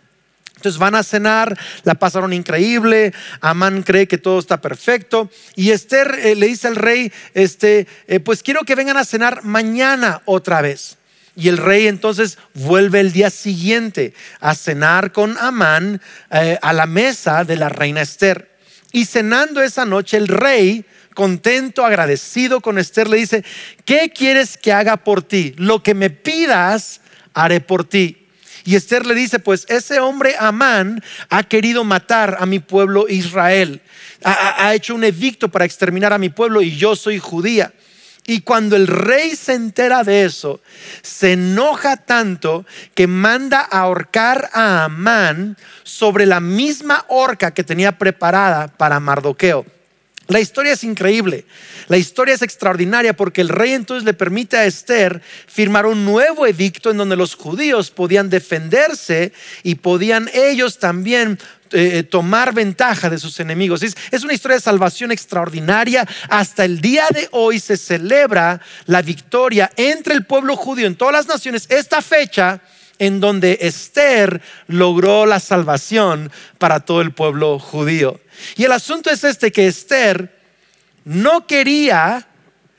Entonces 0.60 0.78
van 0.78 0.96
a 0.96 1.04
cenar, 1.04 1.58
la 1.84 1.96
pasaron 1.96 2.34
increíble, 2.34 3.14
Amán 3.40 3.82
cree 3.82 4.10
que 4.10 4.18
todo 4.18 4.40
está 4.40 4.60
perfecto 4.60 5.30
y 5.56 5.72
Esther 5.72 6.20
eh, 6.22 6.36
le 6.36 6.48
dice 6.48 6.68
al 6.68 6.76
rey, 6.76 7.14
este, 7.34 7.88
eh, 8.08 8.20
pues 8.20 8.44
quiero 8.44 8.66
que 8.66 8.76
vengan 8.76 8.98
a 8.98 9.06
cenar 9.06 9.46
mañana 9.46 10.22
otra 10.26 10.62
vez. 10.62 10.98
Y 11.34 11.48
el 11.48 11.58
rey 11.58 11.88
entonces 11.88 12.38
vuelve 12.54 13.00
el 13.00 13.14
día 13.14 13.30
siguiente 13.30 14.14
a 14.42 14.54
cenar 14.54 15.14
con 15.14 15.38
Amán 15.38 16.02
eh, 16.30 16.60
a 16.62 16.74
la 16.74 16.86
mesa 16.86 17.46
de 17.46 17.56
la 17.56 17.70
reina 17.70 18.02
Esther. 18.02 18.52
Y 18.92 19.06
cenando 19.06 19.62
esa 19.62 19.86
noche 19.86 20.18
el 20.18 20.28
rey 20.28 20.86
contento, 21.20 21.86
agradecido 21.86 22.62
con 22.62 22.80
Esther, 22.80 23.10
le 23.10 23.18
dice, 23.18 23.44
¿qué 23.84 24.10
quieres 24.10 24.56
que 24.56 24.72
haga 24.72 24.96
por 24.96 25.22
ti? 25.22 25.54
Lo 25.58 25.84
que 25.84 25.94
me 25.94 26.10
pidas, 26.10 27.02
haré 27.34 27.60
por 27.60 27.84
ti. 27.84 28.26
Y 28.64 28.78
Esther 28.78 29.06
le 29.06 29.14
dice, 29.16 29.40
pues 29.40 29.66
ese 29.68 30.00
hombre 30.00 30.36
Amán 30.40 31.04
ha 31.30 31.44
querido 31.44 31.84
matar 31.84 32.38
a 32.40 32.46
mi 32.46 32.60
pueblo 32.60 33.10
Israel. 33.10 33.82
Ha, 34.24 34.74
hecho 34.74 34.96
un 34.96 35.04
edicto 35.04 35.50
para 35.50 35.66
exterminar 35.66 36.14
a 36.14 36.18
mi 36.18 36.30
pueblo 36.30 36.62
y 36.62 36.78
yo 36.78 36.96
soy 36.96 37.20
judía. 37.20 37.74
Y 38.26 38.40
cuando 38.40 38.78
el 38.78 38.88
rey 38.88 39.36
se 39.36 39.56
entera 39.56 40.06
de 40.06 40.24
eso, 40.24 40.62
se 41.02 41.34
enoja 41.34 41.98
tanto 41.98 42.66
que 42.96 43.08
manda 43.08 43.60
a 43.60 43.82
ahorcar 43.82 44.50
a 44.54 44.86
Amán 44.86 45.58
sobre 45.84 46.26
la 46.26 46.40
misma 46.40 47.04
horca 47.10 47.52
que 47.54 47.66
tenía 47.66 47.98
preparada 47.98 48.70
para 48.70 49.02
Mardoqueo. 49.02 49.66
La 50.30 50.40
historia 50.40 50.74
es 50.74 50.84
increíble, 50.84 51.44
la 51.88 51.98
historia 51.98 52.36
es 52.36 52.44
extraordinaria 52.44 53.14
porque 53.14 53.42
el 53.42 53.50
rey 53.50 53.74
entonces 53.74 54.06
le 54.06 54.14
permite 54.14 54.58
a 54.58 54.66
Esther 54.66 55.24
firmar 55.48 55.88
un 55.88 56.06
nuevo 56.06 56.46
edicto 56.46 56.92
en 56.92 56.98
donde 56.98 57.16
los 57.16 57.34
judíos 57.34 57.90
podían 57.90 58.30
defenderse 58.30 59.34
y 59.64 59.74
podían 59.74 60.30
ellos 60.32 60.78
también 60.78 61.40
eh, 61.72 62.04
tomar 62.04 62.54
ventaja 62.54 63.10
de 63.10 63.18
sus 63.18 63.40
enemigos. 63.40 63.82
Es 63.82 64.24
una 64.24 64.34
historia 64.34 64.58
de 64.58 64.62
salvación 64.62 65.12
extraordinaria. 65.12 66.08
Hasta 66.30 66.64
el 66.64 66.80
día 66.80 67.08
de 67.12 67.28
hoy 67.32 67.60
se 67.60 67.76
celebra 67.76 68.62
la 68.86 69.02
victoria 69.02 69.72
entre 69.78 70.14
el 70.14 70.26
pueblo 70.26 70.56
judío 70.56 70.86
en 70.86 70.96
todas 70.96 71.14
las 71.14 71.28
naciones. 71.28 71.66
Esta 71.70 72.04
fecha 72.04 72.62
en 73.00 73.20
donde 73.20 73.58
Esther 73.62 74.42
logró 74.68 75.26
la 75.26 75.40
salvación 75.40 76.32
para 76.58 76.82
todo 76.82 77.02
el 77.02 77.14
pueblo 77.14 77.58
judío. 77.58 78.20
Y 78.56 78.66
el 78.66 78.72
asunto 78.72 79.10
es 79.10 79.24
este, 79.24 79.52
que 79.52 79.68
Esther 79.68 80.38
no 81.06 81.48
quería 81.48 82.28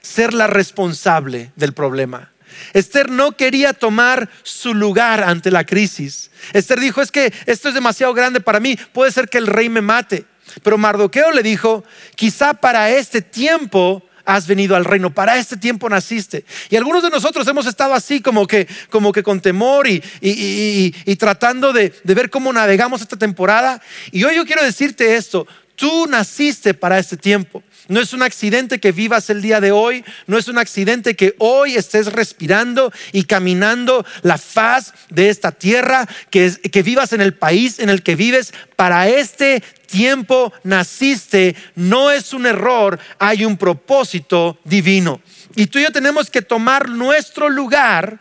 ser 0.00 0.35
la 0.35 0.47
responsable 0.47 1.53
del 1.57 1.73
problema. 1.73 2.31
Esther 2.75 3.11
no 3.11 3.33
quería 3.33 3.73
tomar 3.73 4.29
su 4.43 4.75
lugar 4.75 5.23
ante 5.23 5.50
la 5.50 5.65
crisis. 5.65 6.31
Esther 6.53 6.81
dijo, 6.81 7.00
es 7.00 7.11
que 7.11 7.33
esto 7.47 7.69
es 7.69 7.75
demasiado 7.75 8.12
grande 8.12 8.41
para 8.41 8.61
mí, 8.61 8.77
puede 8.93 9.12
ser 9.12 9.29
que 9.29 9.39
el 9.39 9.47
rey 9.47 9.69
me 9.69 9.81
mate. 9.81 10.27
Pero 10.62 10.79
Mardoqueo 10.79 11.31
le 11.31 11.43
dijo, 11.43 11.85
quizá 12.17 12.55
para 12.55 12.91
este 12.91 13.23
tiempo 13.23 14.03
has 14.34 14.46
venido 14.46 14.76
al 14.76 14.84
reino, 14.84 15.12
para 15.12 15.37
este 15.38 15.56
tiempo 15.56 15.88
naciste. 15.88 16.44
Y 16.68 16.76
algunos 16.76 17.02
de 17.02 17.10
nosotros 17.10 17.46
hemos 17.49 17.66
estado 17.66 17.94
así 17.94 18.20
como 18.20 18.46
que, 18.46 18.66
como 18.88 19.12
que 19.12 19.22
con 19.22 19.40
temor 19.40 19.88
y, 19.88 20.02
y, 20.20 21.16
tratando 21.16 21.72
de, 21.72 21.92
de 22.04 22.14
ver 22.14 22.30
cómo 22.30 22.52
navegamos 22.52 23.00
esta 23.00 23.16
temporada. 23.16 23.82
Y 24.12 24.25
hoy 24.25 24.37
yo 24.37 24.46
quiero 24.46 24.64
decirte 24.64 25.16
esto, 25.16 25.46
tú 25.75 26.06
naciste 26.06 26.75
para 26.75 26.99
este 26.99 27.16
tiempo. 27.16 27.62
No 27.90 27.99
es 28.00 28.12
un 28.12 28.23
accidente 28.23 28.78
que 28.78 28.92
vivas 28.92 29.30
el 29.30 29.42
día 29.42 29.61
de 29.61 29.73
hoy, 29.73 30.04
no 30.28 30.38
es 30.38 30.47
un 30.47 30.59
accidente 30.59 31.16
que 31.16 31.35
hoy 31.38 31.75
estés 31.75 32.12
respirando 32.12 32.92
y 33.11 33.25
caminando 33.25 34.06
la 34.23 34.38
faz 34.38 34.94
de 35.09 35.28
esta 35.28 35.50
tierra, 35.50 36.09
que, 36.30 36.52
que 36.52 36.85
vivas 36.85 37.12
en 37.12 37.20
el 37.20 37.35
país 37.35 37.80
en 37.80 37.88
el 37.90 38.04
que 38.04 38.14
vives. 38.14 38.54
Para 38.76 39.09
este 39.09 39.64
tiempo 39.87 40.52
naciste, 40.62 41.56
no 41.75 42.12
es 42.12 42.32
un 42.32 42.47
error, 42.47 43.00
hay 43.18 43.44
un 43.44 43.56
propósito 43.56 44.61
divino. 44.62 45.20
Y 45.56 45.66
tú 45.66 45.80
y 45.80 45.82
yo 45.82 45.90
tenemos 45.90 46.30
que 46.30 46.42
tomar 46.42 46.88
nuestro 46.90 47.49
lugar 47.49 48.20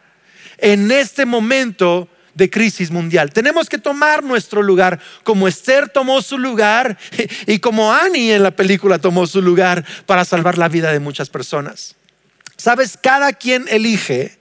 en 0.58 0.90
este 0.90 1.28
momento 1.28 2.10
de 2.34 2.50
crisis 2.50 2.92
mundial. 2.92 3.32
Tenemos 3.32 3.70
que 3.70 3.78
tomar 3.78 4.24
nuestro 4.24 4.62
lugar, 4.62 5.00
como 5.24 5.48
Esther 5.48 5.90
tomó 5.90 6.22
su 6.22 6.38
lugar 6.38 6.98
y 7.48 7.60
como 7.60 7.94
Annie 7.94 8.34
en 8.34 8.44
la 8.44 8.52
película 8.52 9.00
tomó 9.00 9.28
su 9.28 9.42
lugar 9.42 9.86
para 10.06 10.26
salvar 10.26 10.58
la 10.58 10.68
vida 10.68 10.92
de 10.92 11.00
muchas 11.00 11.30
personas. 11.30 11.96
Sabes, 12.58 12.98
cada 13.02 13.34
quien 13.34 13.66
elige 13.70 14.40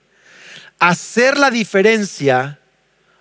hacer 0.79 1.37
la 1.37 1.51
diferencia 1.51 2.59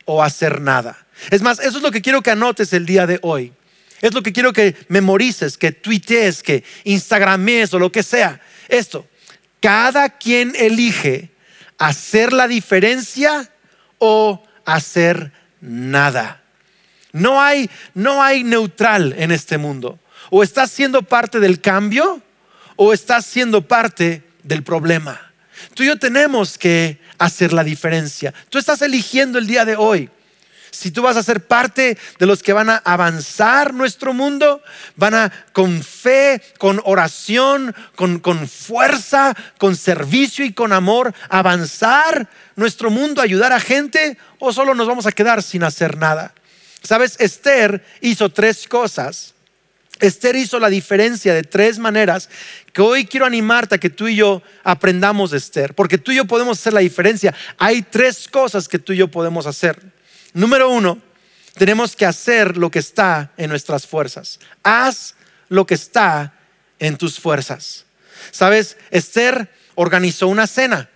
o 0.04 0.22
hacer 0.22 0.60
nada. 0.60 1.06
Es 1.30 1.42
más, 1.42 1.58
eso 1.60 1.78
es 1.78 1.82
lo 1.82 1.90
que 1.90 2.02
quiero 2.02 2.22
que 2.22 2.30
anotes 2.30 2.72
el 2.72 2.87
día 2.87 3.06
de 3.06 3.18
hoy. 3.22 3.52
Es 4.00 4.14
lo 4.14 4.22
que 4.22 4.32
quiero 4.32 4.52
que 4.52 4.76
memorices, 4.88 5.58
que 5.58 5.72
tuitees, 5.72 6.42
que 6.42 6.64
instagrames 6.84 7.75
o 7.75 7.78
lo 7.78 7.90
que 7.90 8.02
sea. 8.02 8.40
Esto, 8.68 9.06
cada 9.60 10.08
quien 10.08 10.54
elige 10.56 11.30
hacer 11.78 12.32
la 12.32 12.46
diferencia 12.46 13.50
o 13.98 14.42
hacer 14.75 15.32
nada. 15.60 16.42
No 17.12 17.40
hay, 17.40 17.70
no 17.94 18.22
hay 18.22 18.44
neutral 18.44 19.14
en 19.16 19.30
este 19.30 19.58
mundo. 19.58 19.98
O 20.30 20.42
estás 20.42 20.70
siendo 20.70 21.02
parte 21.02 21.40
del 21.40 21.60
cambio 21.60 22.22
o 22.76 22.92
estás 22.92 23.25
siendo 23.25 23.66
parte 23.66 24.22
del 24.42 24.62
problema. 24.62 25.20
Tú 25.75 25.82
y 25.82 25.87
yo 25.87 25.98
tenemos 25.98 26.58
que 26.58 27.00
hacer 27.18 27.52
la 27.52 27.64
diferencia. 27.64 28.32
Tú 28.50 28.58
estás 28.58 28.82
eligiendo 28.82 29.38
el 29.38 29.46
día 29.46 29.64
de 29.64 29.76
hoy 29.76 30.10
si 30.70 30.90
tú 30.90 31.02
vas 31.02 31.16
a 31.16 31.22
ser 31.22 31.46
parte 31.46 31.98
de 32.18 32.26
los 32.26 32.42
que 32.42 32.52
van 32.52 32.70
a 32.70 32.76
avanzar 32.76 33.75
nuestro 33.75 34.12
mundo, 34.12 34.62
van 34.96 35.14
a 35.14 35.32
con 35.52 35.82
fe, 35.82 36.42
con 36.58 36.80
oración, 36.84 37.75
con, 37.96 38.18
con 38.18 38.48
fuerza, 38.48 39.34
con 39.58 39.76
servicio 39.76 40.44
y 40.44 40.52
con 40.52 40.72
amor 40.72 41.14
avanzar 41.28 42.28
nuestro 42.56 42.90
mundo, 42.90 43.22
ayudar 43.22 43.52
a 43.52 43.60
gente, 43.60 44.18
o 44.38 44.52
solo 44.52 44.75
nos 44.75 44.87
vamos 44.87 45.06
a 45.06 45.12
quedar 45.12 45.42
sin 45.42 45.62
hacer 45.62 45.96
nada. 45.96 46.32
Sabes, 46.82 47.16
Esther 47.18 47.84
hizo 48.00 48.30
tres 48.30 48.66
cosas. 48.66 49.34
Esther 50.00 50.37
hizo 50.37 50.60
la 50.60 50.68
diferencia 50.68 51.34
de 51.34 51.42
tres 51.42 51.78
maneras 51.78 52.28
que 52.72 52.82
hoy 52.82 53.04
quiero 53.04 53.26
animarte 53.26 53.75
a 53.75 53.78
que 53.78 53.90
tú 53.90 54.06
y 54.06 54.16
yo 54.16 54.42
aprendamos 54.62 55.32
de 55.32 55.38
Esther, 55.38 55.75
porque 55.75 55.98
tú 55.98 56.12
y 56.12 56.16
yo 56.16 56.25
podemos 56.25 56.58
hacer 56.58 56.72
la 56.72 56.80
diferencia. 56.80 57.34
Hay 57.58 57.82
tres 57.82 58.28
cosas 58.28 58.68
que 58.68 58.78
tú 58.78 58.92
y 58.92 58.98
yo 58.98 59.08
podemos 59.08 59.46
hacer. 59.46 59.97
Número 60.32 60.70
uno, 60.70 61.00
tenemos 61.54 61.97
que 61.97 62.06
hacer 62.06 62.56
lo 62.56 62.70
que 62.70 62.78
está 62.78 63.32
en 63.37 63.50
nuestras 63.50 63.87
fuerzas. 63.87 64.38
Haz 64.62 65.14
lo 65.49 65.66
que 65.66 65.75
está 65.75 66.35
en 66.78 66.97
tus 66.97 67.18
fuerzas. 67.18 67.87
Sabes, 68.30 68.76
Esther 68.90 69.50
organizó 69.75 70.28
una 70.28 70.47
cena, 70.47 70.88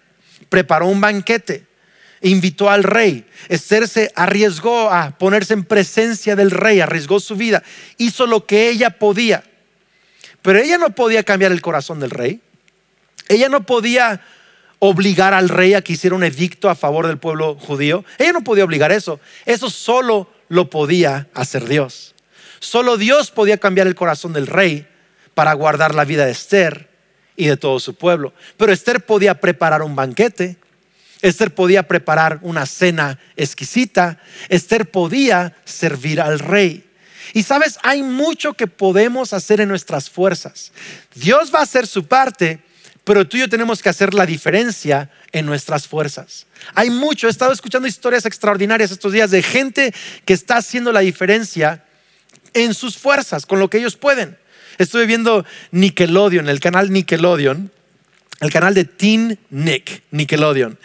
preparó 0.48 0.86
un 0.86 1.00
banquete, 1.00 1.66
invitó 2.20 2.70
al 2.70 2.84
rey. 2.84 3.26
Esther 3.48 3.88
se 3.88 4.12
arriesgó 4.14 4.90
a 4.90 5.18
ponerse 5.18 5.54
en 5.54 5.64
presencia 5.64 6.36
del 6.36 6.50
rey, 6.50 6.80
arriesgó 6.80 7.20
su 7.20 7.36
vida, 7.36 7.62
hizo 7.98 8.26
lo 8.26 8.46
que 8.46 8.68
ella 8.68 8.90
podía. 8.98 9.44
Pero 10.42 10.58
ella 10.58 10.78
no 10.78 10.90
podía 10.90 11.22
cambiar 11.22 11.52
el 11.52 11.62
corazón 11.62 12.00
del 12.00 12.10
rey. 12.10 12.40
Ella 13.28 13.48
no 13.48 13.64
podía 13.64 14.20
obligar 14.84 15.32
al 15.32 15.48
rey 15.48 15.74
a 15.74 15.82
que 15.82 15.92
hiciera 15.92 16.16
un 16.16 16.24
edicto 16.24 16.68
a 16.68 16.74
favor 16.74 17.06
del 17.06 17.16
pueblo 17.16 17.54
judío. 17.54 18.04
Ella 18.18 18.32
no 18.32 18.42
podía 18.42 18.64
obligar 18.64 18.90
eso. 18.90 19.20
Eso 19.46 19.70
solo 19.70 20.28
lo 20.48 20.70
podía 20.70 21.28
hacer 21.34 21.68
Dios. 21.68 22.16
Solo 22.58 22.96
Dios 22.96 23.30
podía 23.30 23.58
cambiar 23.58 23.86
el 23.86 23.94
corazón 23.94 24.32
del 24.32 24.48
rey 24.48 24.88
para 25.34 25.52
guardar 25.52 25.94
la 25.94 26.04
vida 26.04 26.26
de 26.26 26.32
Esther 26.32 26.88
y 27.36 27.46
de 27.46 27.56
todo 27.56 27.78
su 27.78 27.94
pueblo. 27.94 28.32
Pero 28.56 28.72
Esther 28.72 29.06
podía 29.06 29.38
preparar 29.38 29.82
un 29.82 29.94
banquete. 29.94 30.56
Esther 31.20 31.54
podía 31.54 31.86
preparar 31.86 32.40
una 32.42 32.66
cena 32.66 33.20
exquisita. 33.36 34.18
Esther 34.48 34.90
podía 34.90 35.54
servir 35.64 36.20
al 36.20 36.40
rey. 36.40 36.90
Y 37.34 37.44
sabes, 37.44 37.78
hay 37.84 38.02
mucho 38.02 38.54
que 38.54 38.66
podemos 38.66 39.32
hacer 39.32 39.60
en 39.60 39.68
nuestras 39.68 40.10
fuerzas. 40.10 40.72
Dios 41.14 41.54
va 41.54 41.60
a 41.60 41.62
hacer 41.62 41.86
su 41.86 42.04
parte 42.08 42.64
pero 43.04 43.26
tú 43.26 43.36
y 43.36 43.40
yo 43.40 43.48
tenemos 43.48 43.82
que 43.82 43.88
hacer 43.88 44.14
la 44.14 44.26
diferencia 44.26 45.10
en 45.32 45.46
nuestras 45.46 45.88
fuerzas. 45.88 46.46
Hay 46.74 46.90
mucho, 46.90 47.26
he 47.26 47.30
estado 47.30 47.52
escuchando 47.52 47.88
historias 47.88 48.26
extraordinarias 48.26 48.92
estos 48.92 49.12
días 49.12 49.30
de 49.30 49.42
gente 49.42 49.92
que 50.24 50.32
está 50.32 50.58
haciendo 50.58 50.92
la 50.92 51.00
diferencia 51.00 51.84
en 52.54 52.74
sus 52.74 52.96
fuerzas, 52.96 53.44
con 53.44 53.58
lo 53.58 53.68
que 53.68 53.78
ellos 53.78 53.96
pueden. 53.96 54.38
Estuve 54.78 55.06
viendo 55.06 55.44
Nickelodeon, 55.72 56.48
el 56.48 56.60
canal 56.60 56.92
Nickelodeon, 56.92 57.72
el 58.40 58.50
canal 58.50 58.74
de 58.74 58.84
Teen 58.84 59.38
Nick, 59.50 60.02
Nickelodeon, 60.10 60.78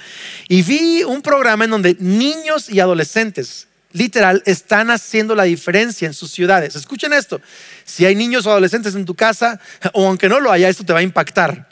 y 0.47 0.61
vi 0.63 1.03
un 1.03 1.21
programa 1.21 1.65
en 1.65 1.71
donde 1.71 1.97
niños 1.99 2.69
y 2.69 2.79
adolescentes, 2.79 3.67
literal, 3.93 4.43
están 4.45 4.89
haciendo 4.91 5.35
la 5.35 5.43
diferencia 5.43 6.07
en 6.07 6.13
sus 6.13 6.31
ciudades. 6.31 6.75
Escuchen 6.75 7.13
esto, 7.13 7.41
si 7.83 8.05
hay 8.05 8.15
niños 8.15 8.45
o 8.45 8.51
adolescentes 8.51 8.95
en 8.95 9.05
tu 9.05 9.15
casa, 9.15 9.59
o 9.93 10.07
aunque 10.07 10.29
no 10.29 10.39
lo 10.39 10.51
haya, 10.51 10.69
esto 10.69 10.83
te 10.83 10.93
va 10.93 10.99
a 10.99 11.03
impactar 11.03 11.67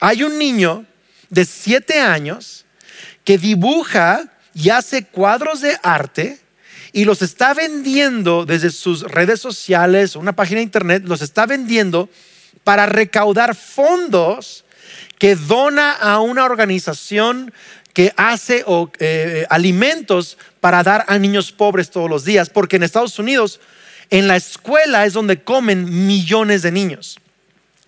hay 0.00 0.22
un 0.22 0.38
niño 0.38 0.86
de 1.28 1.44
siete 1.44 2.00
años 2.00 2.64
que 3.24 3.38
dibuja 3.38 4.24
y 4.54 4.70
hace 4.70 5.04
cuadros 5.04 5.60
de 5.60 5.78
arte 5.82 6.40
y 6.92 7.04
los 7.04 7.22
está 7.22 7.54
vendiendo 7.54 8.44
desde 8.44 8.70
sus 8.70 9.02
redes 9.02 9.40
sociales, 9.40 10.16
una 10.16 10.34
página 10.34 10.58
de 10.58 10.64
internet, 10.64 11.04
los 11.06 11.22
está 11.22 11.46
vendiendo 11.46 12.08
para 12.64 12.86
recaudar 12.86 13.54
fondos 13.54 14.64
que 15.18 15.36
dona 15.36 15.92
a 15.92 16.20
una 16.20 16.44
organización 16.44 17.52
que 17.92 18.12
hace 18.16 18.64
eh, 18.98 19.46
alimentos 19.50 20.38
para 20.60 20.82
dar 20.82 21.04
a 21.08 21.18
niños 21.18 21.52
pobres 21.52 21.90
todos 21.90 22.08
los 22.08 22.24
días, 22.24 22.50
porque 22.50 22.76
en 22.76 22.82
Estados 22.82 23.18
Unidos, 23.18 23.60
en 24.10 24.26
la 24.26 24.36
escuela 24.36 25.06
es 25.06 25.12
donde 25.12 25.42
comen 25.42 26.06
millones 26.06 26.62
de 26.62 26.72
niños. 26.72 27.18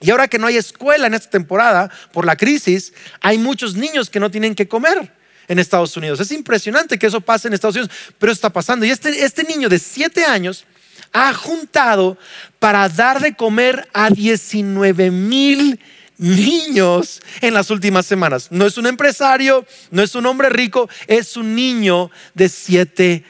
Y 0.03 0.11
ahora 0.11 0.29
que 0.29 0.39
no 0.39 0.49
hay 0.49 0.57
escuela 0.57 1.07
en 1.07 1.15
esta 1.15 1.31
temporada 1.31 1.91
por 2.13 2.27
la 2.27 2.37
crisis, 2.37 2.93
hay 3.21 3.39
muchos 3.39 3.75
niños 3.75 4.11
que 4.11 4.21
no 4.21 4.31
tienen 4.31 4.55
que 4.55 4.69
comer 4.69 5.13
en 5.49 5.59
Estados 5.59 5.97
Unidos. 5.97 6.19
Es 6.21 6.33
impresionante 6.33 6.99
que 6.99 7.07
eso 7.07 7.21
pase 7.21 7.49
en 7.49 7.55
Estados 7.55 7.77
Unidos, 7.77 7.95
pero 8.19 8.33
está 8.33 8.51
pasando. 8.51 8.85
Y 8.85 8.91
este, 8.91 9.25
este 9.25 9.45
niño 9.45 9.69
de 9.69 9.79
7 9.79 10.25
años 10.25 10.65
ha 11.13 11.33
juntado 11.33 12.19
para 12.59 12.89
dar 12.89 13.21
de 13.21 13.35
comer 13.35 13.89
a 13.93 14.11
19 14.11 15.11
mil 15.11 15.79
niños 16.19 17.21
en 17.41 17.55
las 17.55 17.71
últimas 17.71 18.05
semanas. 18.05 18.49
No 18.51 18.67
es 18.67 18.77
un 18.79 18.87
empresario, 18.87 19.65
no 19.91 20.03
es 20.03 20.15
un 20.17 20.27
hombre 20.27 20.49
rico, 20.49 20.89
es 21.07 21.37
un 21.37 21.55
niño 21.55 22.11
de 22.35 22.49
7 22.49 23.25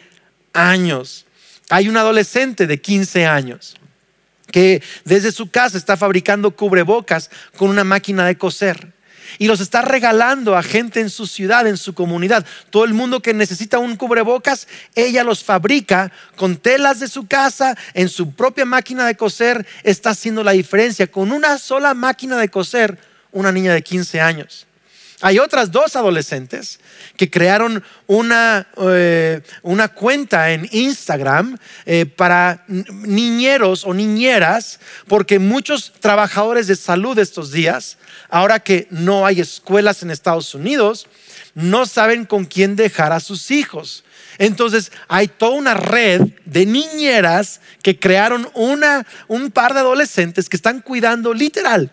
años. 0.55 1.27
Hay 1.69 1.89
un 1.89 1.97
adolescente 1.99 2.67
de 2.67 2.81
15 2.81 3.27
años 3.27 3.77
que 4.53 4.83
desde 5.05 5.33
su 5.33 5.51
casa 5.51 5.77
está 5.77 5.97
fabricando 5.97 6.53
cubrebocas 6.53 7.31
con 7.57 7.71
una 7.71 7.83
máquina 7.83 8.25
de 8.27 8.39
coser 8.39 8.93
y 9.39 9.47
los 9.47 9.61
está 9.61 9.83
regalando 9.83 10.57
a 10.57 10.63
gente 10.63 11.01
en 11.01 11.11
su 11.11 11.27
ciudad, 11.27 11.67
en 11.67 11.77
su 11.77 11.95
comunidad. 11.95 12.47
Todo 12.71 12.85
el 12.85 12.95
mundo 12.95 13.21
que 13.21 13.35
necesita 13.35 13.79
un 13.79 13.97
cubrebocas, 13.97 14.69
ella 14.95 15.25
los 15.25 15.43
fabrica 15.43 16.13
con 16.37 16.57
telas 16.57 17.01
de 17.01 17.09
su 17.09 17.27
casa, 17.27 17.77
en 17.95 18.09
su 18.09 18.33
propia 18.33 18.65
máquina 18.65 19.07
de 19.07 19.17
coser, 19.17 19.67
está 19.83 20.11
haciendo 20.11 20.45
la 20.45 20.53
diferencia. 20.53 21.07
Con 21.07 21.33
una 21.33 21.59
sola 21.59 21.95
máquina 21.95 22.37
de 22.39 22.49
coser, 22.49 22.99
una 23.33 23.53
niña 23.53 23.73
de 23.75 23.83
15 23.83 24.21
años. 24.21 24.67
Hay 25.25 25.39
otras 25.39 25.71
dos 25.71 25.95
adolescentes 25.95 26.81
que 27.17 27.31
crearon 27.31 27.85
una, 28.09 28.67
eh, 28.77 29.41
una 29.63 29.87
cuenta 29.87 30.51
en 30.51 30.69
Instagram 30.73 31.57
eh, 31.87 32.07
para 32.07 32.65
niñeros 32.67 33.85
o 33.85 33.95
niñeras, 33.95 34.81
porque 35.07 35.39
muchos 35.39 35.93
trabajadores 36.01 36.67
de 36.67 36.75
salud 36.75 37.17
estos 37.21 37.53
días, 37.53 37.99
ahora 38.31 38.59
que 38.59 38.89
no 38.91 39.25
hay 39.25 39.41
escuelas 39.41 40.03
en 40.03 40.11
Estados 40.11 40.57
Unidos, 40.57 41.07
no 41.55 41.87
saben 41.87 42.25
con 42.25 42.45
quién 42.45 42.75
dejar 42.75 43.13
a 43.13 43.21
sus 43.21 43.53
hijos. 43.53 44.03
Entonces 44.39 44.91
hay 45.07 45.29
toda 45.29 45.53
una 45.53 45.75
red 45.75 46.23
de 46.45 46.67
niñeras 46.67 47.61
que 47.83 47.97
crearon 47.97 48.49
una, 48.55 49.07
un 49.29 49.53
par 49.53 49.73
de 49.73 49.81
adolescentes 49.81 50.49
que 50.49 50.57
están 50.57 50.81
cuidando 50.81 51.33
literal 51.33 51.93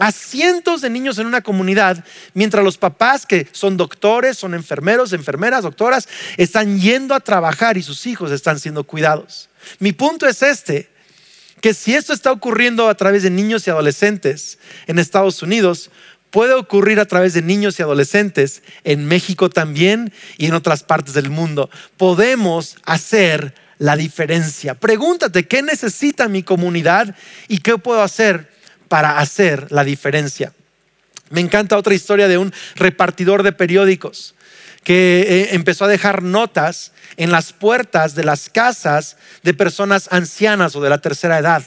a 0.00 0.12
cientos 0.12 0.80
de 0.80 0.90
niños 0.90 1.18
en 1.18 1.26
una 1.26 1.42
comunidad, 1.42 2.04
mientras 2.32 2.64
los 2.64 2.78
papás 2.78 3.26
que 3.26 3.46
son 3.52 3.76
doctores, 3.76 4.38
son 4.38 4.54
enfermeros, 4.54 5.12
enfermeras, 5.12 5.62
doctoras, 5.62 6.08
están 6.38 6.80
yendo 6.80 7.14
a 7.14 7.20
trabajar 7.20 7.76
y 7.76 7.82
sus 7.82 8.06
hijos 8.06 8.32
están 8.32 8.58
siendo 8.58 8.84
cuidados. 8.84 9.50
Mi 9.78 9.92
punto 9.92 10.26
es 10.26 10.42
este, 10.42 10.88
que 11.60 11.74
si 11.74 11.94
esto 11.94 12.14
está 12.14 12.32
ocurriendo 12.32 12.88
a 12.88 12.94
través 12.94 13.22
de 13.22 13.30
niños 13.30 13.66
y 13.66 13.70
adolescentes 13.70 14.58
en 14.86 14.98
Estados 14.98 15.42
Unidos, 15.42 15.90
puede 16.30 16.54
ocurrir 16.54 16.98
a 16.98 17.04
través 17.04 17.34
de 17.34 17.42
niños 17.42 17.78
y 17.78 17.82
adolescentes 17.82 18.62
en 18.84 19.04
México 19.04 19.50
también 19.50 20.14
y 20.38 20.46
en 20.46 20.54
otras 20.54 20.82
partes 20.82 21.12
del 21.12 21.28
mundo. 21.28 21.68
Podemos 21.98 22.76
hacer 22.84 23.54
la 23.76 23.96
diferencia. 23.96 24.74
Pregúntate, 24.74 25.46
¿qué 25.46 25.60
necesita 25.62 26.28
mi 26.28 26.42
comunidad 26.42 27.14
y 27.48 27.58
qué 27.58 27.76
puedo 27.76 28.02
hacer 28.02 28.48
para 28.90 29.20
hacer 29.20 29.70
la 29.70 29.84
diferencia. 29.84 30.52
Me 31.28 31.40
encanta 31.40 31.76
otra 31.76 31.94
historia 31.94 32.26
de 32.26 32.38
un 32.38 32.52
repartidor 32.74 33.44
de 33.44 33.52
periódicos 33.52 34.34
que 34.82 35.20
eh, 35.28 35.48
empezó 35.52 35.84
a 35.84 35.88
dejar 35.88 36.24
notas 36.24 36.90
en 37.16 37.30
las 37.30 37.52
puertas 37.52 38.16
de 38.16 38.24
las 38.24 38.50
casas 38.50 39.16
de 39.44 39.54
personas 39.54 40.08
ancianas 40.10 40.74
o 40.74 40.80
de 40.80 40.90
la 40.90 41.00
tercera 41.00 41.38
edad. 41.38 41.62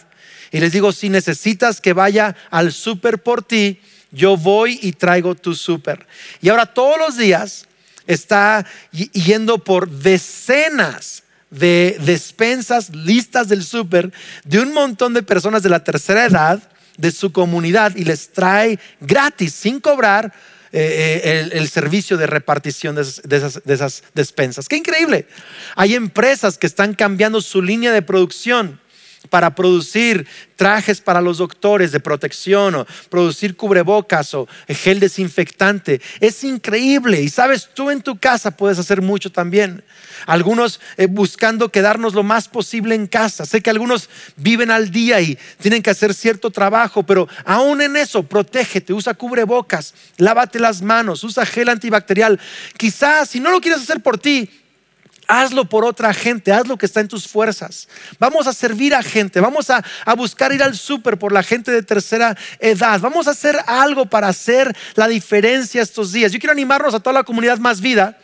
Y 0.52 0.60
les 0.60 0.74
digo, 0.74 0.92
si 0.92 1.08
necesitas 1.08 1.80
que 1.80 1.94
vaya 1.94 2.36
al 2.52 2.74
súper 2.74 3.20
por 3.20 3.42
ti, 3.42 3.80
yo 4.12 4.36
voy 4.36 4.78
y 4.82 4.92
traigo 4.92 5.34
tu 5.34 5.56
súper. 5.56 6.06
Y 6.42 6.50
ahora 6.50 6.66
todos 6.66 6.98
los 7.00 7.16
días 7.16 7.68
está 8.06 8.66
yendo 8.92 9.60
por 9.60 9.90
decenas 9.90 11.24
de 11.52 11.96
despensas, 12.02 12.90
listas 12.90 13.48
del 13.48 13.64
súper, 13.64 14.12
de 14.44 14.60
un 14.60 14.74
montón 14.74 15.14
de 15.14 15.24
personas 15.24 15.64
de 15.64 15.70
la 15.70 15.86
tercera 15.86 16.26
edad 16.26 16.62
de 16.98 17.12
su 17.12 17.32
comunidad 17.32 17.96
y 17.96 18.04
les 18.04 18.32
trae 18.32 18.80
gratis, 19.00 19.54
sin 19.54 19.80
cobrar, 19.80 20.34
eh, 20.72 21.22
eh, 21.24 21.50
el, 21.52 21.70
servicio 21.70 22.18
de 22.18 22.26
repartición 22.26 22.96
de 22.96 23.02
esas, 23.02 23.62
de 23.64 23.74
esas 23.74 24.04
despensas. 24.16 24.68
Qué 24.68 24.76
increíble. 24.76 25.28
Hay 25.76 25.94
empresas 25.94 26.58
que 26.58 26.66
están 26.66 26.96
cambiando 26.96 27.42
su 27.42 27.62
línea 27.62 27.92
de 27.92 28.02
producción 28.02 28.80
para 29.30 29.56
producir 29.56 30.28
trajes 30.56 31.02
para 31.02 31.22
los 31.22 31.40
doctores 31.40 31.92
de 31.92 32.00
protección 32.00 32.76
o 32.76 32.88
producir 33.10 33.56
cubrebocas 33.56 34.34
o 34.34 34.48
gel 34.68 35.00
desinfectante. 35.00 36.02
Es 36.20 36.44
increíble 36.44 37.22
y 37.22 37.30
sabes, 37.30 37.70
tú 37.74 37.90
en 37.90 38.02
tu 38.02 38.18
casa 38.18 38.52
puedes 38.52 38.80
hacer 38.80 39.02
mucho 39.02 39.32
también. 39.32 39.84
Algunos 40.26 40.80
eh, 40.98 41.08
buscando 41.08 41.70
quedarnos 41.70 42.14
lo 42.14 42.24
más 42.24 42.48
posible 42.48 42.96
en 42.96 43.08
casa. 43.08 43.46
Sé 43.46 43.62
que 43.62 43.70
algunos 43.70 44.10
viven 44.38 44.72
al 44.72 44.92
día 44.92 45.20
y 45.22 45.38
tienen 45.60 45.82
que 45.82 45.90
hacer 45.90 46.14
cierto 46.14 46.50
trabajo, 46.50 47.04
pero 47.04 47.28
aún 47.46 47.82
en 47.82 47.96
eso, 47.96 48.24
protégete, 48.24 48.94
usa 48.94 49.14
cubrebocas, 49.14 49.94
lávate 50.18 50.60
las 50.60 50.82
manos, 50.82 51.24
usa 51.24 51.46
gel 51.46 51.70
antibacterial. 51.70 52.40
Quizás 52.78 53.30
si 53.30 53.40
no 53.40 53.52
lo 53.52 53.60
quieres 53.60 53.82
hacer 53.82 54.02
por 54.02 54.18
ti, 54.18 54.50
Hazlo 55.36 55.66
por 55.66 55.84
otra 55.84 56.14
gente, 56.14 56.52
haz 56.52 56.68
lo 56.68 56.78
que 56.78 56.86
está 56.86 57.00
en 57.00 57.08
tus 57.08 57.28
fuerzas. 57.28 57.88
Vamos 58.20 58.46
a 58.46 58.54
servir 58.54 58.94
a 58.94 59.02
gente, 59.02 59.40
vamos 59.40 59.72
a, 59.72 59.84
buscar 60.16 60.54
ir 60.54 60.62
al 60.62 60.76
súper 60.76 61.18
por 61.18 61.32
la 61.32 61.42
gente 61.42 61.72
de 61.72 61.82
tercera 61.82 62.38
edad. 62.60 63.00
Vamos 63.00 63.28
a 63.28 63.32
hacer 63.32 63.58
algo 63.66 64.06
para 64.06 64.28
hacer 64.28 64.78
la 64.94 65.08
diferencia 65.08 65.82
estos 65.82 66.12
días. 66.12 66.32
Yo 66.32 66.38
quiero 66.38 66.52
animarnos 66.52 66.94
a 66.94 67.00
toda 67.00 67.16
la 67.16 67.24
comunidad 67.24 67.58
más 67.58 67.82
vida 67.82 68.16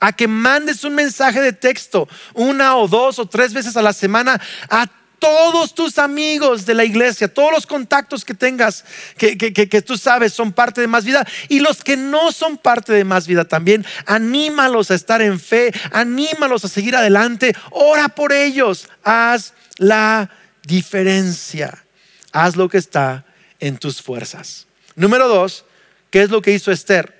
a 0.00 0.12
que 0.14 0.26
mandes 0.28 0.82
un 0.84 0.94
mensaje 0.94 1.42
de 1.42 1.52
texto 1.52 2.08
una 2.32 2.76
o 2.76 2.88
dos 2.88 3.18
o 3.18 3.26
tres 3.26 3.52
veces 3.52 3.76
a 3.76 3.82
la 3.82 3.92
semana 3.92 4.40
a 4.70 4.86
todos 5.18 5.74
tus 5.74 5.98
amigos 5.98 6.66
de 6.66 6.74
la 6.74 6.84
iglesia, 6.84 7.32
todos 7.32 7.52
los 7.52 7.66
contactos 7.66 8.24
que 8.24 8.34
tengas, 8.34 8.84
que, 9.16 9.82
tú 9.84 9.96
sabes 9.96 10.32
son 10.32 10.52
parte 10.52 10.80
de 10.80 10.86
más 10.86 11.04
vida, 11.04 11.26
y 11.48 11.60
los 11.60 11.82
que 11.82 11.96
no 11.96 12.32
son 12.32 12.58
parte 12.58 12.92
de 12.92 13.04
más 13.04 13.26
vida 13.26 13.44
también, 13.44 13.84
anímalos 14.06 14.90
a 14.90 14.94
estar 14.94 15.22
en 15.22 15.40
fe, 15.40 15.72
anímalos 15.92 16.64
a 16.64 16.68
seguir 16.68 16.96
adelante, 16.96 17.54
ora 17.70 18.08
por 18.08 18.32
ellos, 18.32 18.88
haz 19.02 19.54
la 19.78 20.30
diferencia, 20.64 21.84
haz 22.32 22.56
lo 22.56 22.68
que 22.68 22.78
está 22.78 23.24
en 23.60 23.78
tus 23.78 24.02
fuerzas. 24.02 24.66
Número 24.94 25.28
dos, 25.28 25.64
¿qué 26.10 26.22
es 26.22 26.30
lo 26.30 26.42
que 26.42 26.52
hizo 26.52 26.72
Esther? 26.72 27.14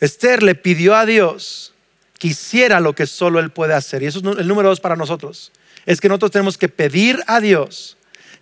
Esther 0.00 0.42
le 0.42 0.54
pidió 0.54 0.94
a 0.94 1.06
Dios 1.06 1.74
que 2.18 2.28
hiciera 2.28 2.80
lo 2.80 2.94
que 2.94 3.06
solo 3.06 3.40
Él 3.40 3.50
puede 3.50 3.74
hacer, 3.74 4.02
y 4.02 4.06
eso 4.06 4.18
es 4.18 4.38
el 4.38 4.48
número 4.48 4.68
dos 4.68 4.80
para 4.80 4.96
nosotros 4.96 5.52
es 5.88 6.02
que 6.02 6.08
nosotros 6.10 6.32
tenemos 6.32 6.58
que 6.58 6.68
pedir 6.68 7.18
a 7.26 7.40
Dios 7.40 7.96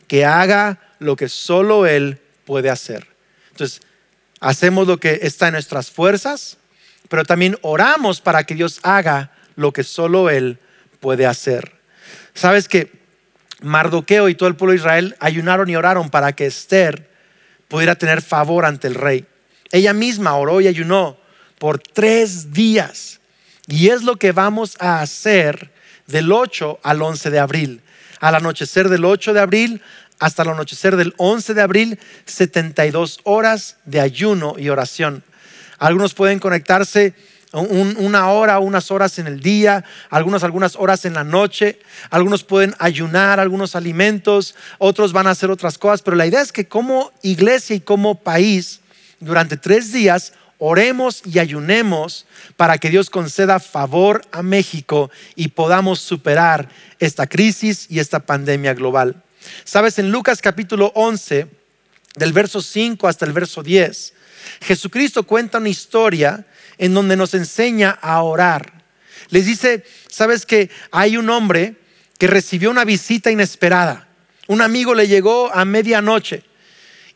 que 0.09 0.25
haga 0.25 0.81
lo 0.99 1.15
que 1.15 1.29
solo 1.29 1.87
Él 1.87 2.19
puede 2.45 2.71
hacer. 2.71 3.07
Entonces, 3.53 3.83
hacemos 4.41 4.89
lo 4.89 4.99
que 4.99 5.21
está 5.23 5.47
en 5.47 5.53
nuestras 5.53 5.93
fuerzas, 5.93 6.59
pero 7.09 7.25
también 7.25 7.57
oramos 7.63 8.21
para 8.21 8.43
que 8.43 8.57
Dios 8.57 8.81
haga 8.83 9.31
lo 9.55 9.73
que 9.73 9.85
solo 9.85 10.29
Él 10.29 10.59
puede 10.99 11.25
hacer. 11.25 11.71
Sabes 12.35 12.67
que 12.67 12.91
Mardoqueo 13.63 14.29
y 14.29 14.35
todo 14.35 14.49
el 14.49 14.57
pueblo 14.57 14.73
de 14.73 14.79
Israel 14.79 15.17
ayunaron 15.21 15.71
y 15.71 15.77
oraron 15.77 16.11
para 16.11 16.33
que 16.33 16.47
Esther 16.47 17.09
pudiera 17.69 17.95
tener 17.95 18.23
favor 18.23 18.67
ante 18.67 18.89
el 18.89 18.97
rey. 18.97 19.25
Ella 19.71 19.93
misma 19.93 20.35
oró 20.35 20.61
y 20.61 20.67
ayunó 20.67 21.17
por 21.61 21.79
tres 21.79 22.53
días. 22.53 23.21
Y 23.69 23.91
es 23.91 24.03
lo 24.03 24.17
que 24.17 24.33
vamos 24.33 24.77
a 24.81 25.01
hacer 25.01 25.77
del 26.07 26.33
8 26.33 26.81
al 26.83 27.03
11 27.03 27.31
de 27.31 27.39
abril. 27.39 27.83
Al 28.21 28.35
anochecer 28.35 28.89
del 28.89 29.05
8 29.05 29.35
de 29.35 29.41
abril 29.41 29.83
hasta 30.19 30.43
el 30.43 30.49
anochecer 30.49 30.97
del 30.97 31.15
11 31.19 31.55
de 31.55 31.63
abril, 31.63 31.99
72 32.25 33.21
horas 33.25 33.77
de 33.85 34.01
ayuno 34.01 34.55
y 34.59 34.69
oración. 34.69 35.23
Algunos 35.79 36.15
pueden 36.15 36.39
conectarse 36.39 37.15
una 37.53 38.29
hora, 38.31 38.59
unas 38.59 38.91
horas 38.91 39.19
en 39.19 39.27
el 39.27 39.41
día, 39.41 39.85
algunos 40.11 40.43
algunas 40.45 40.77
horas 40.77 41.05
en 41.05 41.15
la 41.15 41.25
noche, 41.25 41.79
algunos 42.11 42.45
pueden 42.45 42.75
ayunar 42.79 43.41
algunos 43.41 43.77
alimentos, 43.77 44.55
otros 44.79 45.13
van 45.13 45.27
a 45.27 45.31
hacer 45.31 45.51
otras 45.51 45.79
cosas, 45.79 46.03
pero 46.03 46.17
la 46.17 46.27
idea 46.27 46.43
es 46.43 46.53
que 46.53 46.67
como 46.67 47.13
iglesia 47.23 47.77
y 47.77 47.81
como 47.81 48.17
país, 48.17 48.81
durante 49.21 49.57
tres 49.57 49.93
días, 49.93 50.35
oremos 50.59 51.23
y 51.25 51.39
ayunemos 51.39 52.27
para 52.57 52.79
que 52.79 52.91
Dios 52.91 53.11
conceda 53.11 53.61
favor 53.61 54.23
a 54.33 54.43
México 54.43 55.11
y 55.35 55.49
podamos 55.49 56.01
superar 56.01 56.69
esta 56.99 57.27
crisis 57.27 57.87
y 57.91 57.99
esta 57.99 58.21
pandemia 58.21 58.75
global. 58.75 59.23
Sabes, 59.65 59.99
en 59.99 60.11
Lucas 60.11 60.41
capítulo 60.41 60.93
11, 60.95 61.47
del 62.17 62.33
verso 62.33 62.63
5 62.63 63.07
hasta 63.09 63.27
el 63.27 63.33
verso 63.33 63.63
10, 63.63 64.15
Jesucristo 64.63 65.25
cuenta 65.25 65.59
una 65.59 65.69
historia 65.69 66.47
en 66.79 66.95
donde 66.95 67.17
nos 67.17 67.35
enseña 67.35 67.91
a 67.91 68.23
orar. 68.23 68.85
Les 69.29 69.47
dice, 69.47 69.85
sabes 70.09 70.47
que 70.47 70.71
hay 70.91 71.17
un 71.17 71.29
hombre 71.31 71.77
que 72.19 72.27
recibió 72.27 72.71
una 72.71 72.85
visita 72.85 73.31
inesperada. 73.31 74.09
Un 74.47 74.63
amigo 74.63 74.95
le 74.95 75.09
llegó 75.09 75.53
a 75.53 75.65
medianoche 75.65 76.45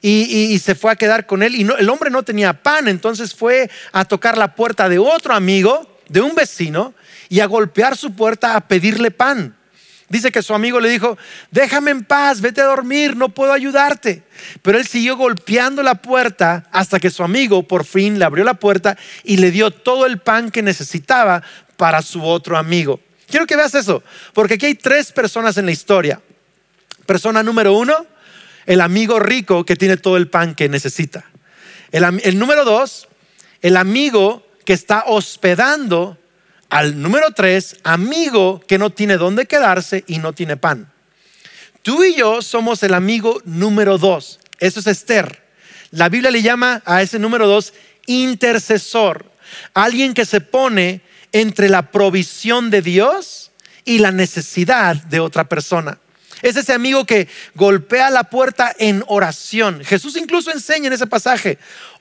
y, 0.03 0.59
se 0.59 0.75
fue 0.75 0.93
a 0.93 0.97
quedar 0.97 1.27
con 1.27 1.43
él. 1.43 1.55
Y 1.55 1.63
el 1.63 1.89
hombre 1.89 2.11
no 2.11 2.23
tenía 2.23 2.53
pan, 2.53 2.89
entonces 2.89 3.35
fue 3.35 3.71
a 3.93 4.05
tocar 4.05 4.39
la 4.39 4.55
puerta 4.55 4.89
de 4.89 4.99
otro 4.99 5.35
amigo, 5.35 5.99
de 6.09 6.21
un 6.21 6.35
vecino, 6.35 6.95
y 7.29 7.41
a 7.41 7.47
golpear 7.47 7.97
su 7.97 8.15
puerta 8.15 8.57
a 8.57 8.67
pedirle 8.67 9.11
pan. 9.11 9.57
Dice 10.09 10.33
que 10.33 10.43
su 10.43 10.55
amigo 10.55 10.81
le 10.81 10.89
dijo, 10.89 11.17
déjame 11.53 11.93
en 11.93 12.03
paz, 12.03 12.41
vete 12.41 12.61
a 12.61 12.65
dormir, 12.65 13.17
no 13.17 13.29
puedo 13.29 13.53
ayudarte. 13.53 14.25
Pero 14.61 14.77
él 14.77 14.85
siguió 14.85 15.17
golpeando 15.17 15.85
la 15.85 15.95
puerta 15.95 16.67
hasta 16.73 16.99
que 16.99 17.11
su 17.11 17.23
amigo 17.23 17.63
por 17.63 17.85
fin 17.85 18.19
le 18.19 18.25
abrió 18.25 18.45
la 18.45 18.55
puerta 18.55 18.99
y 19.23 19.37
le 19.37 19.53
dio 19.53 19.71
todo 19.71 20.07
el 20.07 20.19
pan 20.19 20.51
que 20.51 20.63
necesitaba 20.63 21.45
para 21.77 22.03
su 22.03 22.25
otro 22.25 22.59
amigo. 22.59 22.99
Quiero 23.29 23.47
que 23.47 23.55
veas 23.55 23.77
eso, 23.77 24.03
porque 24.35 24.55
aquí 24.55 24.67
hay 24.67 24.75
tres 24.75 25.13
personas 25.13 25.57
en 25.57 25.67
la 25.67 25.73
historia. 25.73 26.21
Persona 27.07 27.45
número 27.45 27.75
uno, 27.75 28.07
el 28.71 28.81
amigo 28.81 29.19
rico 29.19 29.65
que 29.65 29.75
tiene 29.75 29.97
todo 29.97 30.17
el 30.17 30.29
pan 30.29 30.55
que 30.55 30.69
necesita. 30.69 31.25
El, 31.91 32.39
número 32.39 32.65
dos, 32.65 33.09
el 33.63 33.77
amigo 33.77 34.47
que 34.65 34.75
está 34.75 35.07
hospedando 35.09 36.17
al 36.69 37.03
número 37.03 37.33
tres, 37.35 37.79
amigo 37.83 38.61
que 38.69 38.79
no 38.79 38.91
tiene 38.91 39.17
dónde 39.17 39.47
quedarse 39.47 40.05
y 40.07 40.19
no 40.19 40.35
tiene 40.35 40.57
pan. 40.57 40.89
Tú 41.83 42.05
y 42.05 42.15
yo 42.15 42.43
somos 42.43 42.85
el 42.85 42.95
amigo 42.95 43.43
número 43.45 43.99
dos. 43.99 44.39
Eso 44.61 44.79
es 44.79 44.87
Esther. 44.87 45.43
La 45.91 46.09
Biblia 46.09 46.31
le 46.31 46.43
llama 46.43 46.81
a 46.85 47.03
ese 47.03 47.19
número 47.19 47.49
dos 47.49 47.75
intercesor. 48.07 49.33
Alguien 49.75 50.15
que 50.15 50.25
se 50.25 50.41
pone 50.41 51.01
entre 51.33 51.69
la 51.69 51.91
provisión 51.91 52.71
de 52.71 52.83
Dios 52.83 53.51
y 53.85 53.99
la 53.99 54.13
necesidad 54.13 54.95
de 54.95 55.19
otra 55.19 55.49
persona. 55.49 55.99
Es 56.43 56.57
ese 56.57 56.73
amigo 56.73 57.05
que 57.05 57.29
golpea 57.55 58.11
la 58.11 58.25
puerta 58.25 58.75
en 58.79 59.05
oración. 59.07 59.85
Jesús 59.85 60.17
incluso 60.17 60.51
enseña 60.51 60.89
en 60.89 60.93
ese 60.93 61.07
pasaje, 61.07 61.59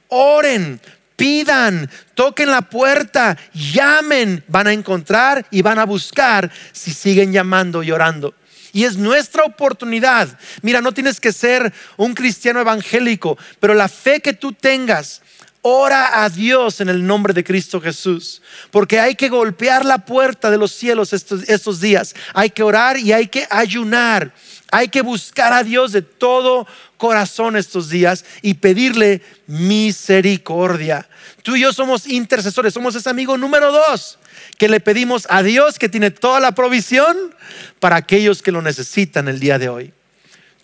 oren, 0.08 0.80
pidan, 1.15 1.89
toquen 2.13 2.49
la 2.49 2.62
puerta, 2.62 3.38
llamen, 3.54 4.43
van 4.47 4.67
a 4.67 4.73
encontrar 4.73 5.45
y 5.52 5.62
van 5.62 5.78
a 5.78 5.86
buscar 5.86 6.49
si 6.71 6.93
siguen 6.93 7.34
llamando 7.34 7.84
y 7.84 7.91
orando. 7.91 8.34
Y 8.71 8.86
es 8.86 8.97
nuestra 8.97 9.43
oportunidad. 9.43 10.30
Mira, 10.62 10.80
no 10.80 10.93
tienes 10.93 11.19
que 11.19 11.34
ser 11.34 11.73
un 11.97 12.13
cristiano 12.13 12.62
evangélico, 12.62 13.38
pero 13.60 13.73
la 13.73 13.89
fe 13.89 14.21
que 14.21 14.34
tú 14.34 14.54
tengas, 14.54 15.21
ora 15.62 16.24
a 16.24 16.30
Dios 16.30 16.82
en 16.82 16.89
el 16.89 17.06
nombre 17.06 17.34
de 17.34 17.43
Cristo 17.43 17.82
Jesús. 17.82 18.41
Porque 18.72 19.00
hay 19.00 19.15
que 19.15 19.30
golpear 19.30 19.86
la 19.86 20.00
puerta 20.00 20.50
de 20.50 20.58
los 20.58 20.72
cielos 20.72 21.13
estos, 21.13 21.48
estos 21.48 21.80
días. 21.80 22.15
Hay 22.34 22.50
que 22.50 22.63
orar 22.63 22.98
y 22.98 23.13
hay 23.13 23.28
que 23.28 23.48
ayunar. 23.50 24.34
Hay 24.72 24.89
que 24.89 25.02
buscar 25.02 25.52
a 25.54 25.63
Dios 25.63 25.91
de 25.91 26.02
todo 26.02 26.67
corazón 26.98 27.56
estos 27.56 27.89
días 27.89 28.26
y 28.41 28.56
pedirle 28.56 29.22
misericordia. 29.48 31.08
Tú 31.41 31.56
y 31.56 31.62
yo 31.62 31.74
somos 31.74 32.08
intercesores, 32.08 32.74
somos 32.74 32.93
ese 32.95 33.10
amigo 33.10 33.38
número 33.38 33.72
dos 33.72 34.19
que 34.58 34.69
le 34.69 34.80
pedimos 34.80 35.26
a 35.30 35.41
Dios 35.41 35.80
que 35.80 35.89
tiene 35.89 36.12
toda 36.12 36.39
la 36.39 36.52
provisión 36.54 37.34
para 37.80 37.95
aquellos 37.95 38.41
que 38.41 38.52
lo 38.52 38.62
necesitan 38.62 39.28
el 39.28 39.39
día 39.39 39.58
de 39.58 39.69
hoy. 39.69 39.93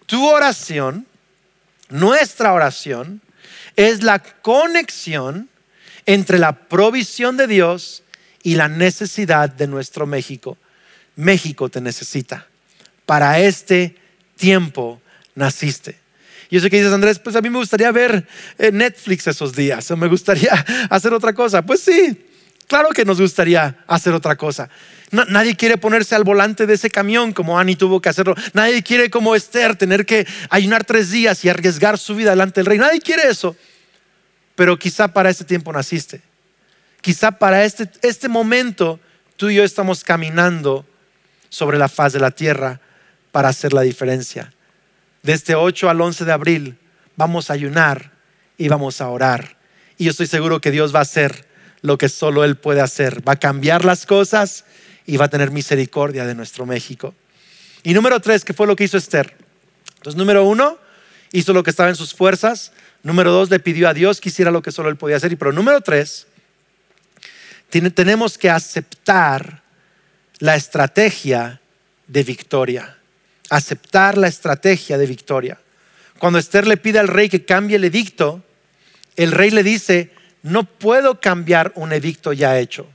Tu 0.06 0.24
oración, 0.28 1.08
nuestra 1.90 2.54
oración, 2.54 3.22
es 3.76 4.04
la 4.04 4.20
conexión 4.20 5.50
entre 6.06 6.40
la 6.40 6.54
provisión 6.68 7.38
de 7.38 7.48
Dios 7.48 8.04
y 8.44 8.56
la 8.56 8.68
necesidad 8.68 9.50
de 9.50 9.68
nuestro 9.68 10.06
México. 10.06 10.58
México 11.16 11.70
te 11.70 11.82
necesita. 11.82 12.48
Para 13.06 13.40
este 13.40 13.96
tiempo 14.36 15.02
naciste. 15.34 15.98
Yo 16.52 16.60
sé 16.60 16.70
que 16.70 16.78
dices, 16.78 16.94
Andrés, 16.94 17.20
pues 17.20 17.36
a 17.36 17.42
mí 17.42 17.50
me 17.50 17.58
gustaría 17.58 17.92
ver 17.92 18.28
eh, 18.58 18.72
Netflix 18.72 19.28
esos 19.28 19.56
días, 19.56 19.90
o 19.90 19.98
me 19.98 20.08
gustaría 20.08 20.54
hacer 20.90 21.14
otra 21.14 21.34
cosa. 21.34 21.64
Pues 21.64 21.82
sí, 21.82 22.25
claro 22.68 22.90
que 22.90 23.06
nos 23.06 23.20
gustaría 23.20 23.84
hacer 23.88 24.14
otra 24.14 24.36
cosa. 24.36 24.70
nadie 25.12 25.56
quiere 25.56 25.78
ponerse 25.78 26.16
al 26.16 26.24
volante 26.24 26.66
de 26.66 26.74
ese 26.74 26.90
camión 26.90 27.34
como 27.34 27.60
Annie 27.60 27.76
tuvo 27.76 28.02
que 28.02 28.10
hacerlo. 28.10 28.36
Nadie 28.54 28.84
quiere 28.84 29.10
como 29.10 29.36
Esther 29.36 29.76
tener 29.76 30.06
que 30.06 30.28
ayunar 30.50 30.84
tres 30.84 31.12
días 31.12 31.44
y 31.46 31.50
arriesgar 31.50 31.98
su 31.98 32.16
vida 32.16 32.32
delante 32.32 32.60
del 32.60 32.66
rey. 32.66 32.78
Nadie 32.78 33.00
quiere 33.00 33.28
eso. 33.30 33.56
Pero 34.56 34.78
quizá 34.80 35.10
para 35.10 35.30
este 35.30 35.44
tiempo 35.44 35.72
naciste. 35.74 36.22
Quizá 37.02 37.32
para 37.32 37.66
este, 37.66 37.90
este 38.02 38.30
momento 38.30 39.00
tú 39.38 39.50
y 39.50 39.56
yo 39.56 39.64
estamos 39.64 40.04
caminando 40.04 40.86
sobre 41.50 41.78
la 41.78 41.88
faz 41.88 42.14
de 42.14 42.20
la 42.20 42.32
tierra 42.32 42.80
para 43.32 43.50
hacer 43.50 43.74
la 43.74 43.82
diferencia 43.82 44.52
de 45.26 45.34
este 45.34 45.56
8 45.56 45.90
al 45.90 46.00
11 46.00 46.24
de 46.24 46.32
abril 46.32 46.78
vamos 47.16 47.50
a 47.50 47.54
ayunar 47.54 48.12
y 48.60 48.68
vamos 48.68 49.02
a 49.02 49.10
orar. 49.10 49.58
Y 49.98 50.06
yo 50.06 50.12
estoy 50.12 50.28
seguro 50.28 50.62
que 50.62 50.70
Dios 50.70 50.94
va 50.94 51.00
a 51.00 51.02
hacer 51.02 51.48
lo 51.86 51.98
que 51.98 52.10
solo 52.10 52.44
Él 52.44 52.58
puede 52.58 52.82
hacer. 52.82 53.28
Va 53.28 53.34
a 53.34 53.40
cambiar 53.40 53.86
las 53.86 54.06
cosas 54.06 54.66
y 55.06 55.18
va 55.18 55.26
a 55.26 55.30
tener 55.30 55.52
misericordia 55.52 56.26
de 56.26 56.36
nuestro 56.36 56.66
México. 56.66 57.14
Y 57.84 57.94
número 57.94 58.20
tres, 58.20 58.44
¿qué 58.44 58.54
fue 58.54 58.68
lo 58.68 58.76
que 58.76 58.86
hizo 58.86 58.98
Esther? 58.98 59.36
Entonces, 59.98 60.18
número 60.18 60.46
uno, 60.46 60.78
hizo 61.32 61.54
lo 61.54 61.64
que 61.64 61.70
estaba 61.70 61.90
en 61.90 61.96
sus 61.96 62.14
fuerzas. 62.14 62.72
Número 63.04 63.32
dos, 63.32 63.50
le 63.50 63.60
pidió 63.60 63.88
a 63.88 63.94
Dios 63.94 64.20
que 64.20 64.30
hiciera 64.30 64.52
lo 64.52 64.62
que 64.62 64.72
solo 64.72 64.90
Él 64.90 64.98
podía 64.98 65.18
hacer. 65.18 65.38
Pero 65.38 65.52
número 65.52 65.82
tres, 65.82 66.28
tenemos 67.70 68.38
que 68.38 68.50
aceptar 68.50 69.62
la 70.40 70.56
estrategia 70.56 71.62
de 72.08 72.24
victoria 72.24 72.98
aceptar 73.50 74.18
la 74.18 74.28
estrategia 74.28 74.98
de 74.98 75.06
victoria. 75.06 75.60
Cuando 76.20 76.40
Esther 76.40 76.68
le 76.68 76.78
pide 76.78 77.00
al 77.00 77.08
rey 77.08 77.30
que 77.30 77.46
cambie 77.46 77.76
el 77.76 77.84
edicto, 77.84 78.44
el 79.16 79.32
rey 79.32 79.52
le 79.52 79.64
dice, 79.64 80.12
no 80.46 80.64
puedo 80.64 81.20
cambiar 81.20 81.72
un 81.76 81.92
edicto 81.92 82.32
ya 82.32 82.60
hecho. 82.60 82.88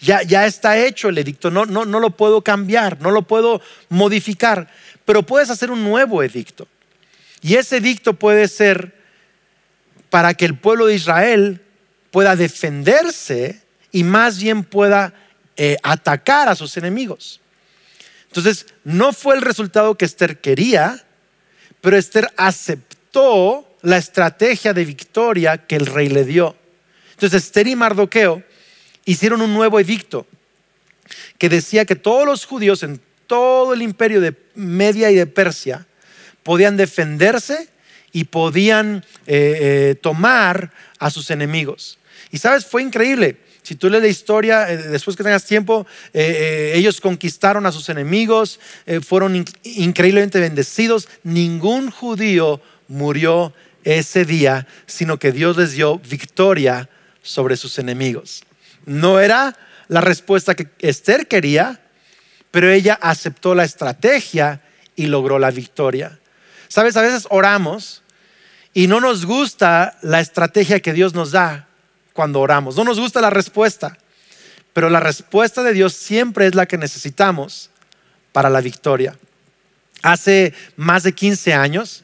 Ya, 0.00 0.46
está 0.46 0.78
hecho 0.78 1.08
el 1.08 1.18
edicto, 1.18 1.50
no 1.50 1.64
lo 1.64 2.10
puedo 2.10 2.42
cambiar, 2.42 3.00
no 3.00 3.12
lo 3.12 3.22
puedo 3.22 3.60
modificar, 3.88 4.68
pero 5.04 5.22
puedes 5.22 5.48
hacer 5.50 5.70
un 5.70 5.84
nuevo 5.84 6.24
edicto. 6.24 6.66
Y 7.40 7.54
ese 7.54 7.76
edicto 7.76 8.14
puede 8.14 8.48
ser 8.48 8.96
para 10.10 10.34
que 10.34 10.44
el 10.44 10.56
pueblo 10.56 10.86
de 10.86 10.94
Israel 10.94 11.60
pueda 12.10 12.36
defenderse 12.36 13.62
y 13.90 14.04
más 14.04 14.40
bien 14.40 14.64
pueda 14.64 15.14
eh, 15.56 15.76
atacar 15.82 16.48
a 16.48 16.54
sus 16.54 16.76
enemigos. 16.76 17.40
Entonces, 18.26 18.66
no 18.84 19.12
fue 19.12 19.34
el 19.34 19.42
resultado 19.42 19.96
que 19.96 20.04
Esther 20.04 20.40
quería, 20.40 21.04
pero 21.80 21.96
Esther 21.96 22.32
aceptó 22.36 23.68
la 23.82 23.98
estrategia 23.98 24.72
de 24.72 24.84
victoria 24.84 25.58
que 25.58 25.76
el 25.76 25.86
rey 25.86 26.08
le 26.08 26.24
dio. 26.24 26.56
Entonces, 27.22 27.44
Esther 27.44 27.68
y 27.68 27.76
Mardoqueo 27.76 28.42
hicieron 29.04 29.42
un 29.42 29.54
nuevo 29.54 29.78
edicto 29.78 30.26
que 31.38 31.48
decía 31.48 31.84
que 31.84 31.94
todos 31.94 32.26
los 32.26 32.44
judíos 32.46 32.82
en 32.82 33.00
todo 33.28 33.74
el 33.74 33.82
imperio 33.82 34.20
de 34.20 34.34
Media 34.56 35.08
y 35.08 35.14
de 35.14 35.26
Persia 35.28 35.86
podían 36.42 36.76
defenderse 36.76 37.68
y 38.10 38.24
podían 38.24 39.04
eh, 39.28 39.58
eh, 39.60 39.94
tomar 40.02 40.72
a 40.98 41.10
sus 41.10 41.30
enemigos. 41.30 42.00
Y 42.32 42.38
sabes, 42.38 42.66
fue 42.66 42.82
increíble. 42.82 43.36
Si 43.62 43.76
tú 43.76 43.88
lees 43.88 44.02
la 44.02 44.08
historia, 44.08 44.68
eh, 44.68 44.76
después 44.76 45.16
que 45.16 45.22
tengas 45.22 45.44
tiempo, 45.44 45.86
ellos 46.12 47.00
conquistaron 47.00 47.66
a 47.66 47.72
sus 47.72 47.88
enemigos, 47.88 48.58
fueron 49.06 49.44
increíblemente 49.62 50.40
bendecidos. 50.40 51.08
Ningún 51.22 51.92
judío 51.92 52.60
murió 52.88 53.54
ese 53.84 54.24
día, 54.24 54.66
sino 54.86 55.20
que 55.20 55.30
Dios 55.30 55.56
les 55.56 55.72
dio 55.74 56.00
victoria 56.00 56.88
sobre 57.22 57.56
sus 57.56 57.78
enemigos. 57.78 58.42
No 58.84 59.20
era 59.20 59.56
la 59.88 60.00
respuesta 60.00 60.54
que 60.54 60.68
Esther 60.80 61.28
quería, 61.28 61.80
pero 62.50 62.70
ella 62.70 62.98
aceptó 63.00 63.54
la 63.54 63.64
estrategia 63.64 64.60
y 64.96 65.06
logró 65.06 65.38
la 65.38 65.50
victoria. 65.50 66.18
Sabes, 66.68 66.96
a 66.96 67.02
veces 67.02 67.26
oramos 67.30 68.02
y 68.74 68.86
no 68.86 69.00
nos 69.00 69.26
gusta 69.26 69.98
la 70.02 70.20
estrategia 70.20 70.80
que 70.80 70.92
Dios 70.92 71.14
nos 71.14 71.30
da 71.32 71.68
cuando 72.12 72.40
oramos. 72.40 72.76
No 72.76 72.84
nos 72.84 72.98
gusta 72.98 73.20
la 73.20 73.30
respuesta, 73.30 73.96
pero 74.72 74.90
la 74.90 75.00
respuesta 75.00 75.62
de 75.62 75.72
Dios 75.72 75.94
siempre 75.94 76.46
es 76.46 76.54
la 76.54 76.66
que 76.66 76.78
necesitamos 76.78 77.70
para 78.32 78.50
la 78.50 78.60
victoria. 78.60 79.16
Hace 80.02 80.54
más 80.76 81.02
de 81.02 81.12
15 81.12 81.54
años, 81.54 82.02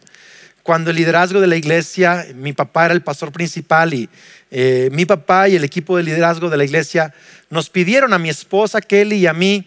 cuando 0.69 0.91
el 0.91 0.97
liderazgo 0.97 1.41
de 1.41 1.47
la 1.47 1.57
iglesia, 1.57 2.27
mi 2.35 2.53
papá 2.53 2.85
era 2.85 2.93
el 2.93 3.01
pastor 3.01 3.33
principal 3.33 3.95
y 3.95 4.07
eh, 4.51 4.91
mi 4.93 5.07
papá 5.07 5.49
y 5.49 5.57
el 5.57 5.65
equipo 5.65 5.97
de 5.97 6.03
liderazgo 6.03 6.51
de 6.51 6.59
la 6.59 6.65
iglesia 6.65 7.15
nos 7.49 7.71
pidieron 7.71 8.13
a 8.13 8.19
mi 8.19 8.29
esposa 8.29 8.83
Kelly 8.83 9.17
y 9.17 9.27
a 9.27 9.33
mí 9.33 9.67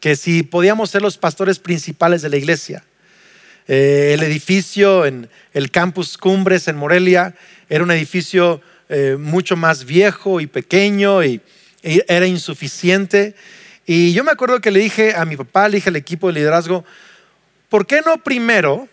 que 0.00 0.16
si 0.16 0.42
podíamos 0.42 0.90
ser 0.90 1.02
los 1.02 1.18
pastores 1.18 1.60
principales 1.60 2.20
de 2.22 2.30
la 2.30 2.36
iglesia. 2.36 2.82
Eh, 3.68 4.10
el 4.14 4.24
edificio 4.24 5.06
en 5.06 5.30
el 5.54 5.70
campus 5.70 6.18
Cumbres 6.18 6.66
en 6.66 6.74
Morelia 6.74 7.36
era 7.68 7.84
un 7.84 7.92
edificio 7.92 8.60
eh, 8.88 9.16
mucho 9.20 9.54
más 9.54 9.84
viejo 9.84 10.40
y 10.40 10.48
pequeño 10.48 11.22
y, 11.22 11.40
era 11.84 12.26
insuficiente. 12.26 13.36
Y 13.86 14.12
yo 14.14 14.24
me 14.24 14.32
acuerdo 14.32 14.60
que 14.60 14.72
le 14.72 14.80
dije 14.80 15.14
a 15.14 15.24
mi 15.24 15.36
papá, 15.36 15.68
le 15.68 15.76
dije 15.76 15.90
al 15.90 15.96
equipo 15.96 16.26
de 16.26 16.32
liderazgo, 16.40 16.84
¿por 17.68 17.86
qué 17.86 18.02
no 18.04 18.16
primero 18.16 18.88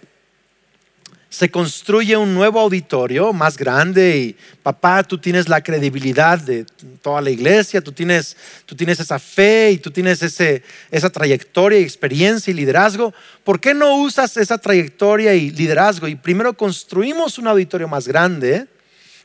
se 1.30 1.52
construye 1.52 2.16
un 2.16 2.34
nuevo 2.34 2.60
auditorio 2.60 3.34
más 3.34 3.58
grande 3.58 4.18
y 4.18 4.36
papá, 4.64 5.04
tú 5.04 5.18
tienes 5.18 5.50
la 5.50 5.62
credibilidad 5.62 6.40
de 6.40 6.66
toda 7.02 7.22
la 7.22 7.30
iglesia, 7.30 7.82
tú 7.82 7.92
tienes, 7.92 8.38
tú 8.66 8.76
tienes 8.76 9.00
esa 9.00 9.20
fe 9.20 9.72
y 9.72 9.78
tú 9.78 9.92
tienes 9.92 10.22
ese, 10.22 10.64
esa 10.90 11.10
trayectoria 11.10 11.80
y 11.80 11.84
experiencia 11.84 12.52
y 12.52 12.54
liderazgo. 12.54 13.14
¿Por 13.44 13.60
qué 13.60 13.74
no 13.74 13.98
usas 13.98 14.38
esa 14.38 14.58
trayectoria 14.58 15.34
y 15.34 15.52
liderazgo 15.52 16.08
y 16.08 16.16
primero 16.16 16.54
construimos 16.54 17.38
un 17.38 17.48
auditorio 17.48 17.90
más 17.90 18.08
grande 18.08 18.68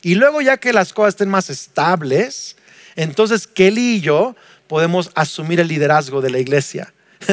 y 0.01 0.15
luego 0.15 0.41
ya 0.41 0.57
que 0.57 0.73
las 0.73 0.91
cosas 0.91 1.13
estén 1.13 1.29
más 1.29 1.49
estables, 1.49 2.57
entonces 2.97 3.47
Kelly 3.47 3.95
y 3.95 4.01
yo 4.01 4.35
podemos 4.67 5.09
asumir 5.15 5.61
el 5.61 5.69
liderazgo 5.69 6.19
de 6.19 6.31
la 6.31 6.39
iglesia? 6.39 6.93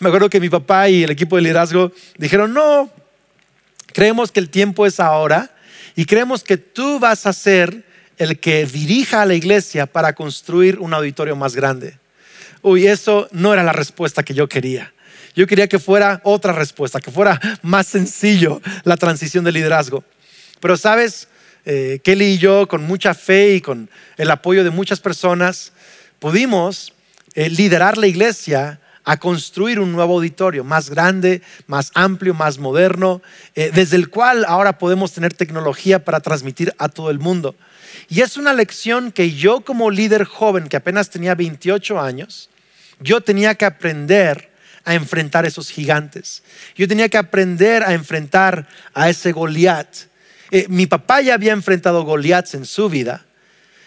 Me 0.00 0.08
acuerdo 0.08 0.28
que 0.28 0.38
mi 0.38 0.50
papá 0.50 0.90
y 0.90 1.02
el 1.02 1.10
equipo 1.10 1.36
de 1.36 1.42
liderazgo 1.42 1.92
dijeron, 2.18 2.52
no, 2.52 2.90
Creemos 3.92 4.32
que 4.32 4.40
el 4.40 4.48
tiempo 4.48 4.86
es 4.86 5.00
ahora 5.00 5.54
y 5.94 6.04
creemos 6.04 6.42
que 6.42 6.56
tú 6.56 6.98
vas 6.98 7.26
a 7.26 7.32
ser 7.32 7.84
el 8.18 8.38
que 8.38 8.66
dirija 8.66 9.22
a 9.22 9.26
la 9.26 9.34
iglesia 9.34 9.86
para 9.86 10.14
construir 10.14 10.78
un 10.78 10.94
auditorio 10.94 11.36
más 11.36 11.54
grande. 11.54 11.98
Uy, 12.62 12.86
eso 12.86 13.28
no 13.32 13.52
era 13.52 13.62
la 13.62 13.72
respuesta 13.72 14.22
que 14.22 14.34
yo 14.34 14.48
quería. 14.48 14.92
Yo 15.34 15.46
quería 15.46 15.66
que 15.66 15.78
fuera 15.78 16.20
otra 16.24 16.52
respuesta, 16.52 17.00
que 17.00 17.10
fuera 17.10 17.40
más 17.62 17.86
sencillo 17.86 18.60
la 18.84 18.96
transición 18.96 19.44
de 19.44 19.52
liderazgo. 19.52 20.04
Pero 20.60 20.76
sabes, 20.76 21.28
eh, 21.64 22.00
Kelly 22.04 22.34
y 22.34 22.38
yo, 22.38 22.68
con 22.68 22.84
mucha 22.84 23.14
fe 23.14 23.54
y 23.54 23.60
con 23.60 23.90
el 24.16 24.30
apoyo 24.30 24.62
de 24.62 24.70
muchas 24.70 25.00
personas, 25.00 25.72
pudimos 26.18 26.92
eh, 27.34 27.48
liderar 27.48 27.98
la 27.98 28.06
iglesia 28.06 28.78
a 29.04 29.16
construir 29.16 29.80
un 29.80 29.92
nuevo 29.92 30.14
auditorio 30.14 30.64
más 30.64 30.90
grande, 30.90 31.42
más 31.66 31.90
amplio, 31.94 32.34
más 32.34 32.58
moderno, 32.58 33.22
eh, 33.54 33.70
desde 33.74 33.96
el 33.96 34.10
cual 34.10 34.44
ahora 34.46 34.78
podemos 34.78 35.12
tener 35.12 35.34
tecnología 35.34 36.04
para 36.04 36.20
transmitir 36.20 36.74
a 36.78 36.88
todo 36.88 37.10
el 37.10 37.18
mundo. 37.18 37.54
Y 38.08 38.20
es 38.20 38.36
una 38.36 38.52
lección 38.52 39.12
que 39.12 39.32
yo 39.32 39.62
como 39.62 39.90
líder 39.90 40.24
joven, 40.24 40.68
que 40.68 40.76
apenas 40.76 41.10
tenía 41.10 41.34
28 41.34 42.00
años, 42.00 42.48
yo 43.00 43.20
tenía 43.20 43.54
que 43.54 43.64
aprender 43.64 44.52
a 44.84 44.94
enfrentar 44.94 45.46
esos 45.46 45.70
gigantes. 45.70 46.42
Yo 46.74 46.88
tenía 46.88 47.08
que 47.08 47.18
aprender 47.18 47.82
a 47.82 47.94
enfrentar 47.94 48.68
a 48.94 49.08
ese 49.08 49.32
Goliat. 49.32 49.88
Eh, 50.50 50.66
mi 50.68 50.86
papá 50.86 51.20
ya 51.20 51.34
había 51.34 51.52
enfrentado 51.52 52.04
Goliats 52.04 52.54
en 52.54 52.66
su 52.66 52.88
vida, 52.88 53.24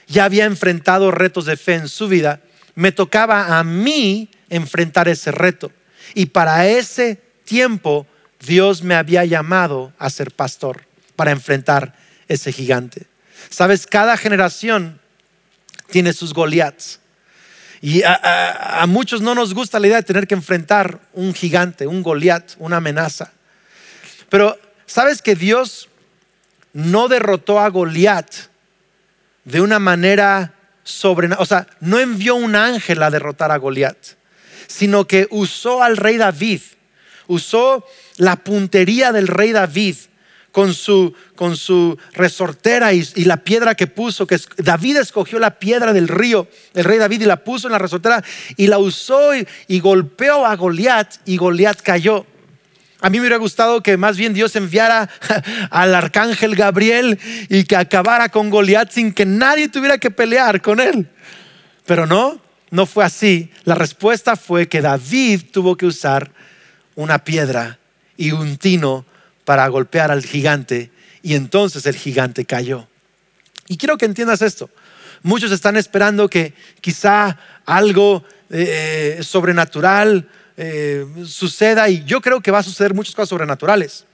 ya 0.07 0.25
había 0.25 0.45
enfrentado 0.45 1.11
retos 1.11 1.45
de 1.45 1.57
fe 1.57 1.75
en 1.75 1.87
su 1.87 2.07
vida. 2.07 2.41
Me 2.75 2.91
tocaba 2.91 3.59
a 3.59 3.63
mí 3.63 4.29
enfrentar 4.49 5.07
ese 5.07 5.31
reto. 5.31 5.71
Y 6.13 6.27
para 6.27 6.67
ese 6.67 7.21
tiempo 7.43 8.07
Dios 8.45 8.83
me 8.83 8.95
había 8.95 9.25
llamado 9.25 9.93
a 9.97 10.09
ser 10.09 10.31
pastor 10.31 10.85
para 11.15 11.31
enfrentar 11.31 11.95
ese 12.27 12.51
gigante. 12.51 13.07
Sabes, 13.49 13.87
cada 13.87 14.17
generación 14.17 14.99
tiene 15.89 16.13
sus 16.13 16.33
Goliaths. 16.33 16.99
Y 17.81 18.01
a, 18.03 18.83
muchos 18.87 19.21
no 19.21 19.35
nos 19.35 19.53
gusta 19.53 19.79
la 19.79 19.87
idea 19.87 19.97
de 19.97 20.03
tener 20.03 20.27
que 20.27 20.33
enfrentar 20.33 20.99
un 21.13 21.33
gigante, 21.33 21.85
un 21.85 22.01
Goliat, 22.01 22.53
una 22.57 22.77
amenaza. 22.77 23.31
Pero 24.29 24.57
sabes 24.85 25.21
que 25.21 25.35
Dios 25.35 25.89
no 26.73 27.07
derrotó 27.07 27.59
a 27.59 27.69
Goliat 27.69 28.33
de 29.43 29.61
una 29.61 29.77
manera 29.77 30.53
sobrenatural. 30.83 31.43
O 31.43 31.45
sea, 31.45 31.67
no 31.79 31.99
envió 31.99 32.35
un 32.35 32.55
ángel 32.55 33.03
a 33.03 33.11
derrotar 33.11 33.51
a 33.51 33.57
Goliat 33.57 33.97
sino 34.67 35.05
que 35.05 35.27
usó 35.31 35.83
al 35.83 35.97
rey 35.97 36.17
David, 36.17 36.61
usó 37.27 37.85
la 38.17 38.37
puntería 38.37 39.11
del 39.11 39.27
rey 39.27 39.51
David 39.51 39.95
con 40.55 40.73
su, 40.73 41.13
con 41.35 41.57
su 41.57 41.97
resortera 42.13 42.93
y, 42.93 43.03
la 43.25 43.43
piedra 43.43 43.75
que 43.75 43.87
puso, 43.87 44.25
que 44.25 44.39
David 44.55 44.95
escogió 44.95 45.37
la 45.37 45.59
piedra 45.59 45.91
del 45.91 46.07
río, 46.07 46.47
el 46.73 46.85
rey 46.85 46.97
David, 46.97 47.23
y 47.23 47.25
la 47.25 47.43
puso 47.43 47.67
en 47.67 47.73
la 47.73 47.77
resortera 47.77 48.23
y 48.55 48.67
la 48.67 48.77
usó 48.77 49.35
y, 49.35 49.45
y 49.67 49.81
golpeó 49.81 50.45
a 50.45 50.55
Goliat 50.55 51.15
y 51.25 51.35
Goliat 51.35 51.81
cayó. 51.81 52.25
A 53.01 53.09
mí 53.09 53.17
me 53.17 53.23
hubiera 53.23 53.35
gustado 53.35 53.83
que 53.83 53.97
más 53.97 54.15
bien 54.15 54.33
Dios 54.33 54.55
enviara 54.55 55.09
al 55.71 55.93
arcángel 55.93 56.55
Gabriel 56.55 57.19
y 57.49 57.65
que 57.65 57.75
acabara 57.75 58.29
con 58.29 58.49
Goliat 58.49 58.91
sin 58.91 59.11
que 59.11 59.25
nadie 59.25 59.67
tuviera 59.67 59.97
que 59.97 60.09
pelear 60.09 60.61
con 60.61 60.79
él. 60.79 61.09
Pero 61.85 62.07
no, 62.07 62.41
no 62.71 62.85
fue 62.85 63.05
así. 63.05 63.51
La 63.63 63.75
respuesta 63.75 64.35
fue 64.35 64.67
que 64.67 64.81
David 64.81 65.43
tuvo 65.51 65.75
que 65.77 65.85
usar 65.85 66.31
una 66.95 67.19
piedra 67.19 67.79
y 68.17 68.31
un 68.31 68.57
tino 68.57 69.05
para 69.43 69.67
golpear 69.67 70.11
al 70.11 70.23
gigante 70.23 70.91
y 71.21 71.35
entonces 71.35 71.85
el 71.85 71.95
gigante 71.95 72.45
cayó. 72.45 72.87
Y 73.67 73.77
quiero 73.77 73.97
que 73.97 74.05
entiendas 74.05 74.41
esto. 74.41 74.69
Muchos 75.23 75.51
están 75.51 75.75
esperando 75.75 76.29
que 76.29 76.53
quizá 76.81 77.39
algo 77.65 78.23
eh, 78.49 79.19
sobrenatural 79.23 80.29
eh, 80.57 81.05
suceda 81.25 81.89
y 81.89 82.03
yo 82.05 82.21
creo 82.21 82.41
que 82.41 82.51
va 82.51 82.59
a 82.59 82.63
suceder 82.63 82.93
muchas 82.93 83.15
cosas 83.15 83.29
sobrenaturales. 83.29 84.05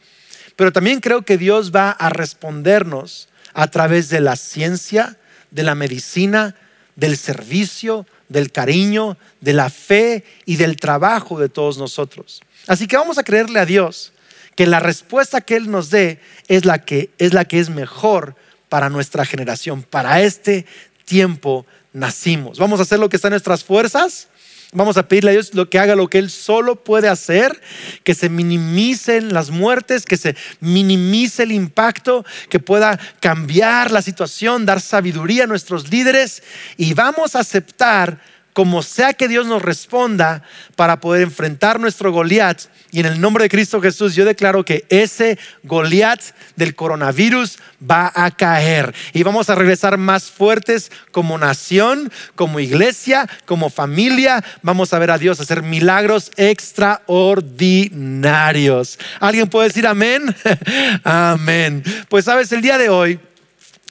Pero 0.56 0.72
también 0.72 1.00
creo 1.00 1.24
que 1.24 1.38
Dios 1.38 1.72
va 1.76 1.92
a 1.92 2.10
respondernos 2.10 3.30
a 3.54 3.68
través 3.68 4.10
de 4.10 4.22
la 4.22 4.36
ciencia, 4.36 5.18
de 5.50 5.64
la 5.64 5.76
medicina, 5.76 6.56
del 6.96 7.18
servicio, 7.18 8.06
del 8.32 8.52
cariño, 8.52 9.18
de 9.42 9.54
la 9.54 9.70
fe 9.70 10.24
y 10.46 10.56
del 10.56 10.78
trabajo 10.78 11.40
de 11.40 11.50
todos 11.50 11.78
nosotros. 11.78 12.42
Así 12.68 12.88
que 12.88 12.96
vamos 12.96 13.18
a 13.18 13.24
creerle 13.24 13.60
a 13.60 13.66
Dios 13.66 14.14
que 14.56 14.66
la 14.66 14.80
respuesta 14.80 15.42
que 15.42 15.58
Él 15.58 15.70
nos 15.70 15.90
dé 15.90 16.20
es 16.48 16.66
la 16.66 16.80
que 16.80 17.10
es, 17.18 17.34
la 17.34 17.46
que 17.46 17.60
es 17.60 17.70
mejor 17.70 18.36
para 18.70 18.90
nuestra 18.90 19.26
generación. 19.26 19.84
Para 19.84 20.22
este 20.22 20.66
tiempo 21.04 21.66
nacimos. 21.92 22.58
Vamos 22.58 22.80
a 22.80 22.84
hacer 22.84 23.00
lo 23.00 23.10
que 23.10 23.18
está 23.18 23.28
en 23.28 23.34
nuestras 23.34 23.66
fuerzas 23.66 24.30
Vamos 24.74 24.96
a 24.96 25.08
pedirle 25.08 25.32
a 25.32 25.34
Dios 25.34 25.54
lo 25.54 25.70
que 25.70 25.80
haga 25.80 25.96
lo 25.96 26.08
que 26.08 26.18
Él 26.18 26.30
solo 26.30 26.78
puede 26.78 27.10
hacer, 27.10 27.60
que 28.04 28.16
se 28.16 28.30
minimicen 28.30 29.34
las 29.34 29.50
muertes, 29.50 30.06
que 30.06 30.16
se 30.16 30.38
minimice 30.62 31.44
el 31.44 31.52
impacto, 31.52 32.26
que 32.50 32.60
pueda 32.60 32.98
cambiar 33.20 33.92
la 33.92 34.02
situación, 34.02 34.66
dar 34.66 34.80
sabiduría 34.80 35.44
a 35.44 35.48
nuestros 35.48 35.90
líderes. 35.90 36.42
Y 36.78 36.94
vamos 36.94 37.36
a 37.36 37.40
aceptar 37.40 38.20
como 38.54 38.82
sea 38.84 39.14
que 39.14 39.28
Dios 39.28 39.48
nos 39.48 39.62
responda 39.62 40.44
para 40.76 41.00
poder 41.00 41.24
enfrentar 41.24 41.80
nuestro 41.80 42.12
Goliat. 42.12 42.62
Y 42.92 43.00
en 43.00 43.06
el 43.06 43.22
nombre 43.22 43.44
de 43.44 43.50
Cristo 43.50 43.80
Jesús 43.82 44.16
yo 44.16 44.26
declaro 44.26 44.66
que 44.66 44.86
ese 44.90 45.40
Goliat 45.64 46.22
del 46.56 46.76
coronavirus 46.76 47.60
va 47.90 48.12
a 48.14 48.30
caer. 48.32 48.94
Y 49.14 49.24
vamos 49.24 49.50
a 49.50 49.56
regresar 49.56 49.98
más 49.98 50.30
fuertes 50.30 50.92
como 51.12 51.38
nación, 51.38 52.12
como 52.36 52.60
iglesia, 52.60 53.30
como 53.46 53.70
familia. 53.70 54.44
Vamos 54.62 54.94
a 54.94 55.00
ver 55.00 55.12
a 55.12 55.18
Dios 55.18 55.40
hacer 55.40 55.64
milagros 55.64 56.32
extraordinarios. 56.36 59.00
¿Alguien 59.20 59.48
puede 59.48 59.70
decir 59.70 59.88
amén? 59.88 60.36
amén. 61.04 61.84
Pues 62.10 62.26
sabes, 62.26 62.52
el 62.52 62.62
día 62.62 62.78
de 62.78 62.90
hoy 62.90 63.20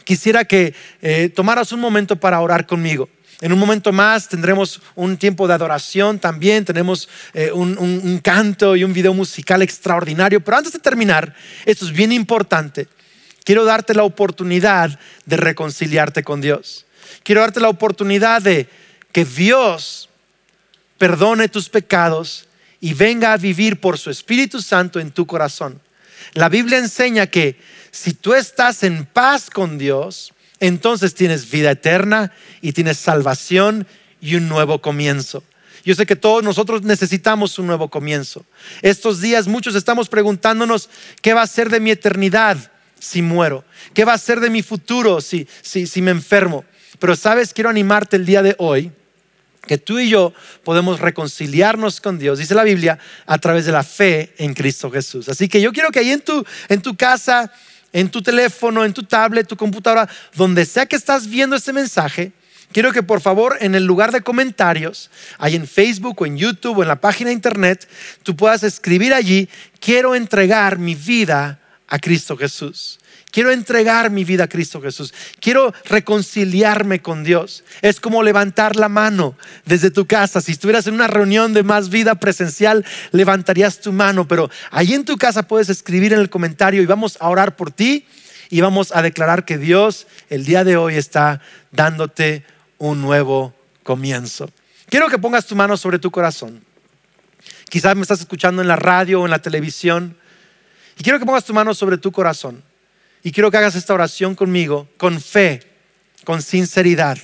quisiera 0.05 0.44
que 0.44 0.75
eh, 1.01 1.29
tomaras 1.29 1.73
un 1.73 1.81
momento 1.81 2.16
para 2.16 2.40
orar 2.40 2.66
conmigo. 2.66 3.09
En 3.40 3.53
un 3.53 3.59
momento 3.59 3.90
más 3.90 4.29
tendremos 4.29 4.83
un 4.94 5.16
tiempo 5.16 5.48
de 5.48 5.55
adoración 5.55 6.18
también, 6.18 6.64
tenemos 6.64 7.09
eh, 7.33 7.50
un, 7.53 8.20
canto 8.22 8.76
y 8.76 8.85
un 8.85 8.92
video 8.92 9.14
musical 9.14 9.62
extraordinario. 9.62 10.40
Pero 10.40 10.59
antes 10.59 10.74
de 10.74 10.79
terminar, 10.79 11.35
esto 11.64 11.87
es 11.87 11.92
bien 11.92 12.12
importante. 12.12 12.87
Quiero 13.42 13.64
darte 13.64 13.94
la 13.94 14.05
oportunidad 14.05 14.98
de 15.24 15.37
reconciliarte 15.38 16.22
con 16.22 16.42
Dios. 16.42 16.85
Quiero 17.22 17.40
darte 17.40 17.61
la 17.61 17.70
oportunidad 17.70 18.42
de 18.42 18.68
que 19.11 19.24
Dios 19.24 20.11
perdone 20.98 21.48
tus 21.48 21.70
pecados 21.70 22.46
y 22.79 22.92
venga 22.92 23.33
a 23.33 23.38
vivir 23.38 23.81
por 23.81 23.98
su 23.98 24.11
Espíritu 24.11 24.61
Santo 24.61 25.00
en 25.00 25.11
tu 25.11 25.26
corazón. 25.26 25.81
La 26.35 26.50
Biblia 26.50 26.79
enseña 26.79 27.26
que 27.26 27.59
si 27.90 28.12
tú 28.12 28.35
estás 28.35 28.83
en 28.83 29.07
paz 29.07 29.48
con 29.48 29.79
Dios, 29.79 30.35
entonces 30.61 31.14
tienes 31.14 31.51
vida 31.51 31.73
eterna 31.73 32.33
y 32.61 32.73
tienes 32.73 32.99
salvación 32.99 33.87
y 34.20 34.37
un 34.37 34.49
nuevo 34.49 34.81
comienzo. 34.81 35.42
Yo 35.85 35.94
sé 35.94 36.05
que 36.05 36.16
todos 36.16 36.44
nosotros 36.44 36.83
necesitamos 36.83 37.59
un 37.59 37.66
nuevo 37.66 37.88
comienzo. 37.88 38.44
Estos 38.83 39.20
días 39.20 39.49
muchos 39.49 39.75
estamos 39.75 40.09
preguntándonos, 40.09 40.90
¿qué 41.23 41.33
va 41.33 41.42
a 41.42 41.46
ser 41.46 41.70
de 41.70 41.81
mi 41.81 41.90
eternidad 41.90 42.59
si 42.99 43.23
muero? 43.23 43.64
¿Qué 43.94 44.05
va 44.05 44.12
a 44.12 44.18
ser 44.18 44.40
de 44.40 44.51
mi 44.51 44.62
futuro 44.62 45.20
si, 45.23 45.49
si 45.62 46.03
me 46.03 46.11
enfermo? 46.11 46.64
Pero 46.99 47.16
sabes, 47.16 47.55
quiero 47.55 47.70
animarte 47.70 48.16
el 48.16 48.27
día 48.27 48.42
de 48.42 48.55
hoy 48.59 48.92
que 49.66 49.79
tú 49.79 49.99
y 49.99 50.09
yo 50.09 50.33
podemos 50.64 51.01
reconciliarnos 51.01 52.01
con 52.01 52.18
Dios, 52.18 52.38
dice 52.38 52.55
la 52.55 52.64
Biblia, 52.64 52.99
a 53.27 53.38
través 53.38 53.66
de 53.66 53.73
la 53.73 53.85
fe 53.85 54.35
en 54.38 54.55
Cristo 54.55 54.90
Jesús. 54.90 55.29
Así 55.29 55.49
que 55.49 55.61
yo 55.61 55.73
quiero 55.73 55.90
que 55.90 56.01
ahí 56.01 56.11
en 56.11 56.20
tu, 56.20 56.44
en 56.68 56.83
tu 56.83 56.96
casa 56.96 57.53
en 57.92 58.11
tu 58.11 58.22
teléfono, 58.22 58.85
en 58.85 58.92
tu 58.92 59.03
tablet, 59.03 59.46
tu 59.46 59.57
computadora, 59.57 60.09
donde 60.35 60.64
sea 60.64 60.87
que 60.87 60.96
estás 60.96 61.29
viendo 61.29 61.57
este 61.57 61.72
mensaje, 61.72 62.33
quiero 62.72 62.92
que 62.92 63.03
por 63.03 63.20
favor 63.20 63.57
en 63.61 63.74
el 63.74 63.85
lugar 63.85 64.12
de 64.12 64.20
comentarios, 64.20 65.11
ahí 65.38 65.57
en 65.57 65.66
Facebook 65.66 66.22
o 66.22 66.26
en 66.26 66.37
YouTube 66.37 66.79
o 66.79 66.83
en 66.83 66.88
la 66.88 67.00
página 67.00 67.29
de 67.29 67.35
internet, 67.35 67.88
tú 68.22 68.37
puedas 68.37 68.62
escribir 68.62 69.12
allí, 69.12 69.48
quiero 69.81 70.14
entregar 70.14 70.79
mi 70.79 70.94
vida 70.94 71.59
a 71.88 71.98
Cristo 71.98 72.37
Jesús. 72.37 72.99
Quiero 73.31 73.53
entregar 73.53 74.11
mi 74.11 74.25
vida 74.25 74.45
a 74.45 74.49
Cristo 74.49 74.81
Jesús. 74.81 75.14
Quiero 75.40 75.73
reconciliarme 75.85 77.01
con 77.01 77.23
Dios. 77.23 77.62
Es 77.81 78.01
como 78.01 78.23
levantar 78.23 78.75
la 78.77 78.88
mano 78.88 79.37
desde 79.64 79.90
tu 79.90 80.07
casa. 80.07 80.40
Si 80.40 80.53
estuvieras 80.53 80.87
en 80.88 80.95
una 80.95 81.07
reunión 81.07 81.53
de 81.53 81.62
más 81.62 81.90
vida 81.90 82.16
presencial, 82.16 82.85
levantarías 83.12 83.81
tu 83.81 83.93
mano. 83.93 84.27
Pero 84.27 84.51
ahí 84.71 84.95
en 84.95 85.05
tu 85.05 85.16
casa 85.16 85.45
puedes 85.47 85.69
escribir 85.69 86.12
en 86.12 86.21
el 86.21 86.31
comentario 86.31 86.83
y 86.83 86.87
vamos 86.87 87.19
a 87.21 87.29
orar 87.29 87.55
por 87.55 87.71
ti 87.71 88.07
y 88.51 88.61
vamos 88.61 88.90
a 88.95 89.01
declarar 89.01 89.45
que 89.45 89.59
Dios 89.59 90.09
el 90.29 90.45
día 90.45 90.64
de 90.64 90.77
hoy 90.77 90.97
está 90.97 91.40
dándote 91.71 92.45
un 92.79 93.01
nuevo 93.01 93.55
comienzo. 93.85 94.51
Quiero 94.88 95.09
que 95.09 95.19
pongas 95.19 95.47
tu 95.47 95.55
mano 95.55 95.77
sobre 95.77 96.01
tu 96.01 96.11
corazón. 96.11 96.64
Quizás 97.69 97.95
me 97.95 98.03
estás 98.03 98.21
escuchando 98.21 98.61
en 98.61 98.66
la 98.66 98.75
radio 98.75 99.21
o 99.21 99.25
en 99.25 99.31
la 99.31 99.38
televisión. 99.38 100.16
Y 100.99 101.05
quiero 101.05 101.21
que 101.21 101.27
pongas 101.27 101.45
tu 101.45 101.55
mano 101.55 101.73
sobre 101.75 101.97
tu 101.97 102.11
corazón. 102.11 102.64
Y 103.22 103.33
quiero 103.33 103.50
que 103.50 103.59
hagas 103.59 103.74
esta 103.74 103.94
oración 103.94 104.35
conmigo, 104.35 104.88
con 104.96 105.20
fe, 105.20 105.62
con 106.24 106.42
sinceridad. 106.42 107.18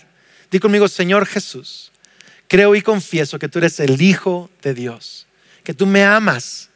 Di 0.51 0.59
conmigo, 0.59 0.89
Señor 0.89 1.27
Jesús, 1.27 1.93
creo 2.49 2.75
y 2.75 2.83
confieso 2.83 3.39
que 3.39 3.49
tú 3.49 3.59
eres 3.59 3.81
el 3.81 4.01
Hijo 4.01 4.51
de 4.63 4.75
Dios, 4.75 5.27
que 5.65 5.75
tú 5.75 5.87
me 5.87 6.05
amas, 6.05 6.71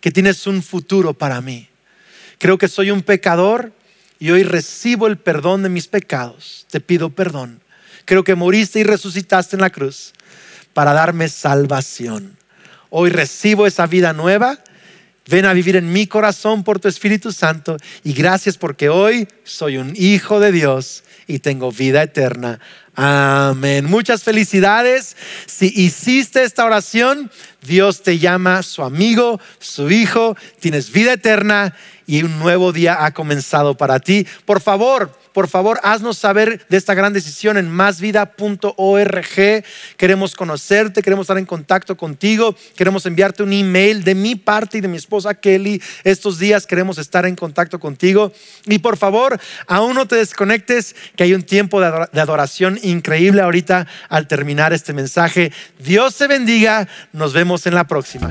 que 0.00 0.10
tienes 0.10 0.46
un 0.46 0.62
futuro 0.62 1.14
para 1.14 1.40
mí. 1.40 1.68
Creo 2.38 2.58
que 2.58 2.68
soy 2.68 2.90
un 2.90 3.02
pecador 3.02 3.72
y 4.18 4.30
hoy 4.30 4.42
recibo 4.42 5.06
el 5.06 5.16
perdón 5.16 5.62
de 5.62 5.68
mis 5.68 5.88
pecados. 5.88 6.66
Te 6.70 6.80
pido 6.80 7.10
perdón. 7.10 7.60
Creo 8.04 8.24
que 8.24 8.34
moriste 8.34 8.80
y 8.80 8.84
resucitaste 8.84 9.56
en 9.56 9.62
la 9.62 9.70
cruz 9.70 10.12
para 10.72 10.92
darme 10.92 11.28
salvación. 11.28 12.36
Hoy 12.90 13.10
recibo 13.10 13.66
esa 13.66 13.86
vida 13.86 14.12
nueva 14.12 14.58
Ven 15.28 15.44
a 15.44 15.52
vivir 15.52 15.74
en 15.76 15.92
mi 15.92 16.06
corazón 16.06 16.62
por 16.62 16.78
tu 16.78 16.86
Espíritu 16.86 17.32
Santo 17.32 17.76
y 18.04 18.12
gracias 18.12 18.56
porque 18.56 18.88
hoy 18.88 19.26
soy 19.42 19.76
un 19.76 19.92
hijo 19.96 20.38
de 20.38 20.52
Dios 20.52 21.02
y 21.26 21.40
tengo 21.40 21.72
vida 21.72 22.02
eterna. 22.02 22.60
Amén. 22.94 23.84
Muchas 23.86 24.22
felicidades. 24.22 25.16
Si 25.46 25.72
hiciste 25.74 26.44
esta 26.44 26.64
oración, 26.64 27.30
Dios 27.60 28.02
te 28.02 28.18
llama 28.18 28.62
su 28.62 28.82
amigo, 28.82 29.40
su 29.58 29.90
hijo, 29.90 30.36
tienes 30.60 30.92
vida 30.92 31.14
eterna 31.14 31.74
y 32.06 32.22
un 32.22 32.38
nuevo 32.38 32.72
día 32.72 33.04
ha 33.04 33.12
comenzado 33.12 33.76
para 33.76 33.98
ti. 34.00 34.26
Por 34.44 34.60
favor, 34.60 35.10
por 35.36 35.48
favor, 35.48 35.78
haznos 35.82 36.16
saber 36.16 36.64
de 36.70 36.78
esta 36.78 36.94
gran 36.94 37.12
decisión 37.12 37.58
en 37.58 37.70
másvida.org. 37.70 39.64
Queremos 39.98 40.34
conocerte, 40.34 41.02
queremos 41.02 41.24
estar 41.24 41.36
en 41.36 41.44
contacto 41.44 41.94
contigo, 41.94 42.56
queremos 42.74 43.04
enviarte 43.04 43.42
un 43.42 43.52
email 43.52 44.02
de 44.02 44.14
mi 44.14 44.36
parte 44.36 44.78
y 44.78 44.80
de 44.80 44.88
mi 44.88 44.96
esposa 44.96 45.34
Kelly. 45.34 45.82
Estos 46.04 46.38
días 46.38 46.66
queremos 46.66 46.96
estar 46.96 47.26
en 47.26 47.36
contacto 47.36 47.78
contigo. 47.78 48.32
Y 48.64 48.78
por 48.78 48.96
favor, 48.96 49.38
aún 49.66 49.94
no 49.94 50.08
te 50.08 50.16
desconectes, 50.16 50.96
que 51.16 51.24
hay 51.24 51.34
un 51.34 51.42
tiempo 51.42 51.82
de 51.82 52.20
adoración 52.20 52.78
increíble 52.82 53.42
ahorita 53.42 53.86
al 54.08 54.28
terminar 54.28 54.72
este 54.72 54.94
mensaje. 54.94 55.52
Dios 55.78 56.16
te 56.16 56.28
bendiga. 56.28 56.88
Nos 57.12 57.34
vemos 57.34 57.66
en 57.66 57.74
la 57.74 57.84
próxima. 57.84 58.30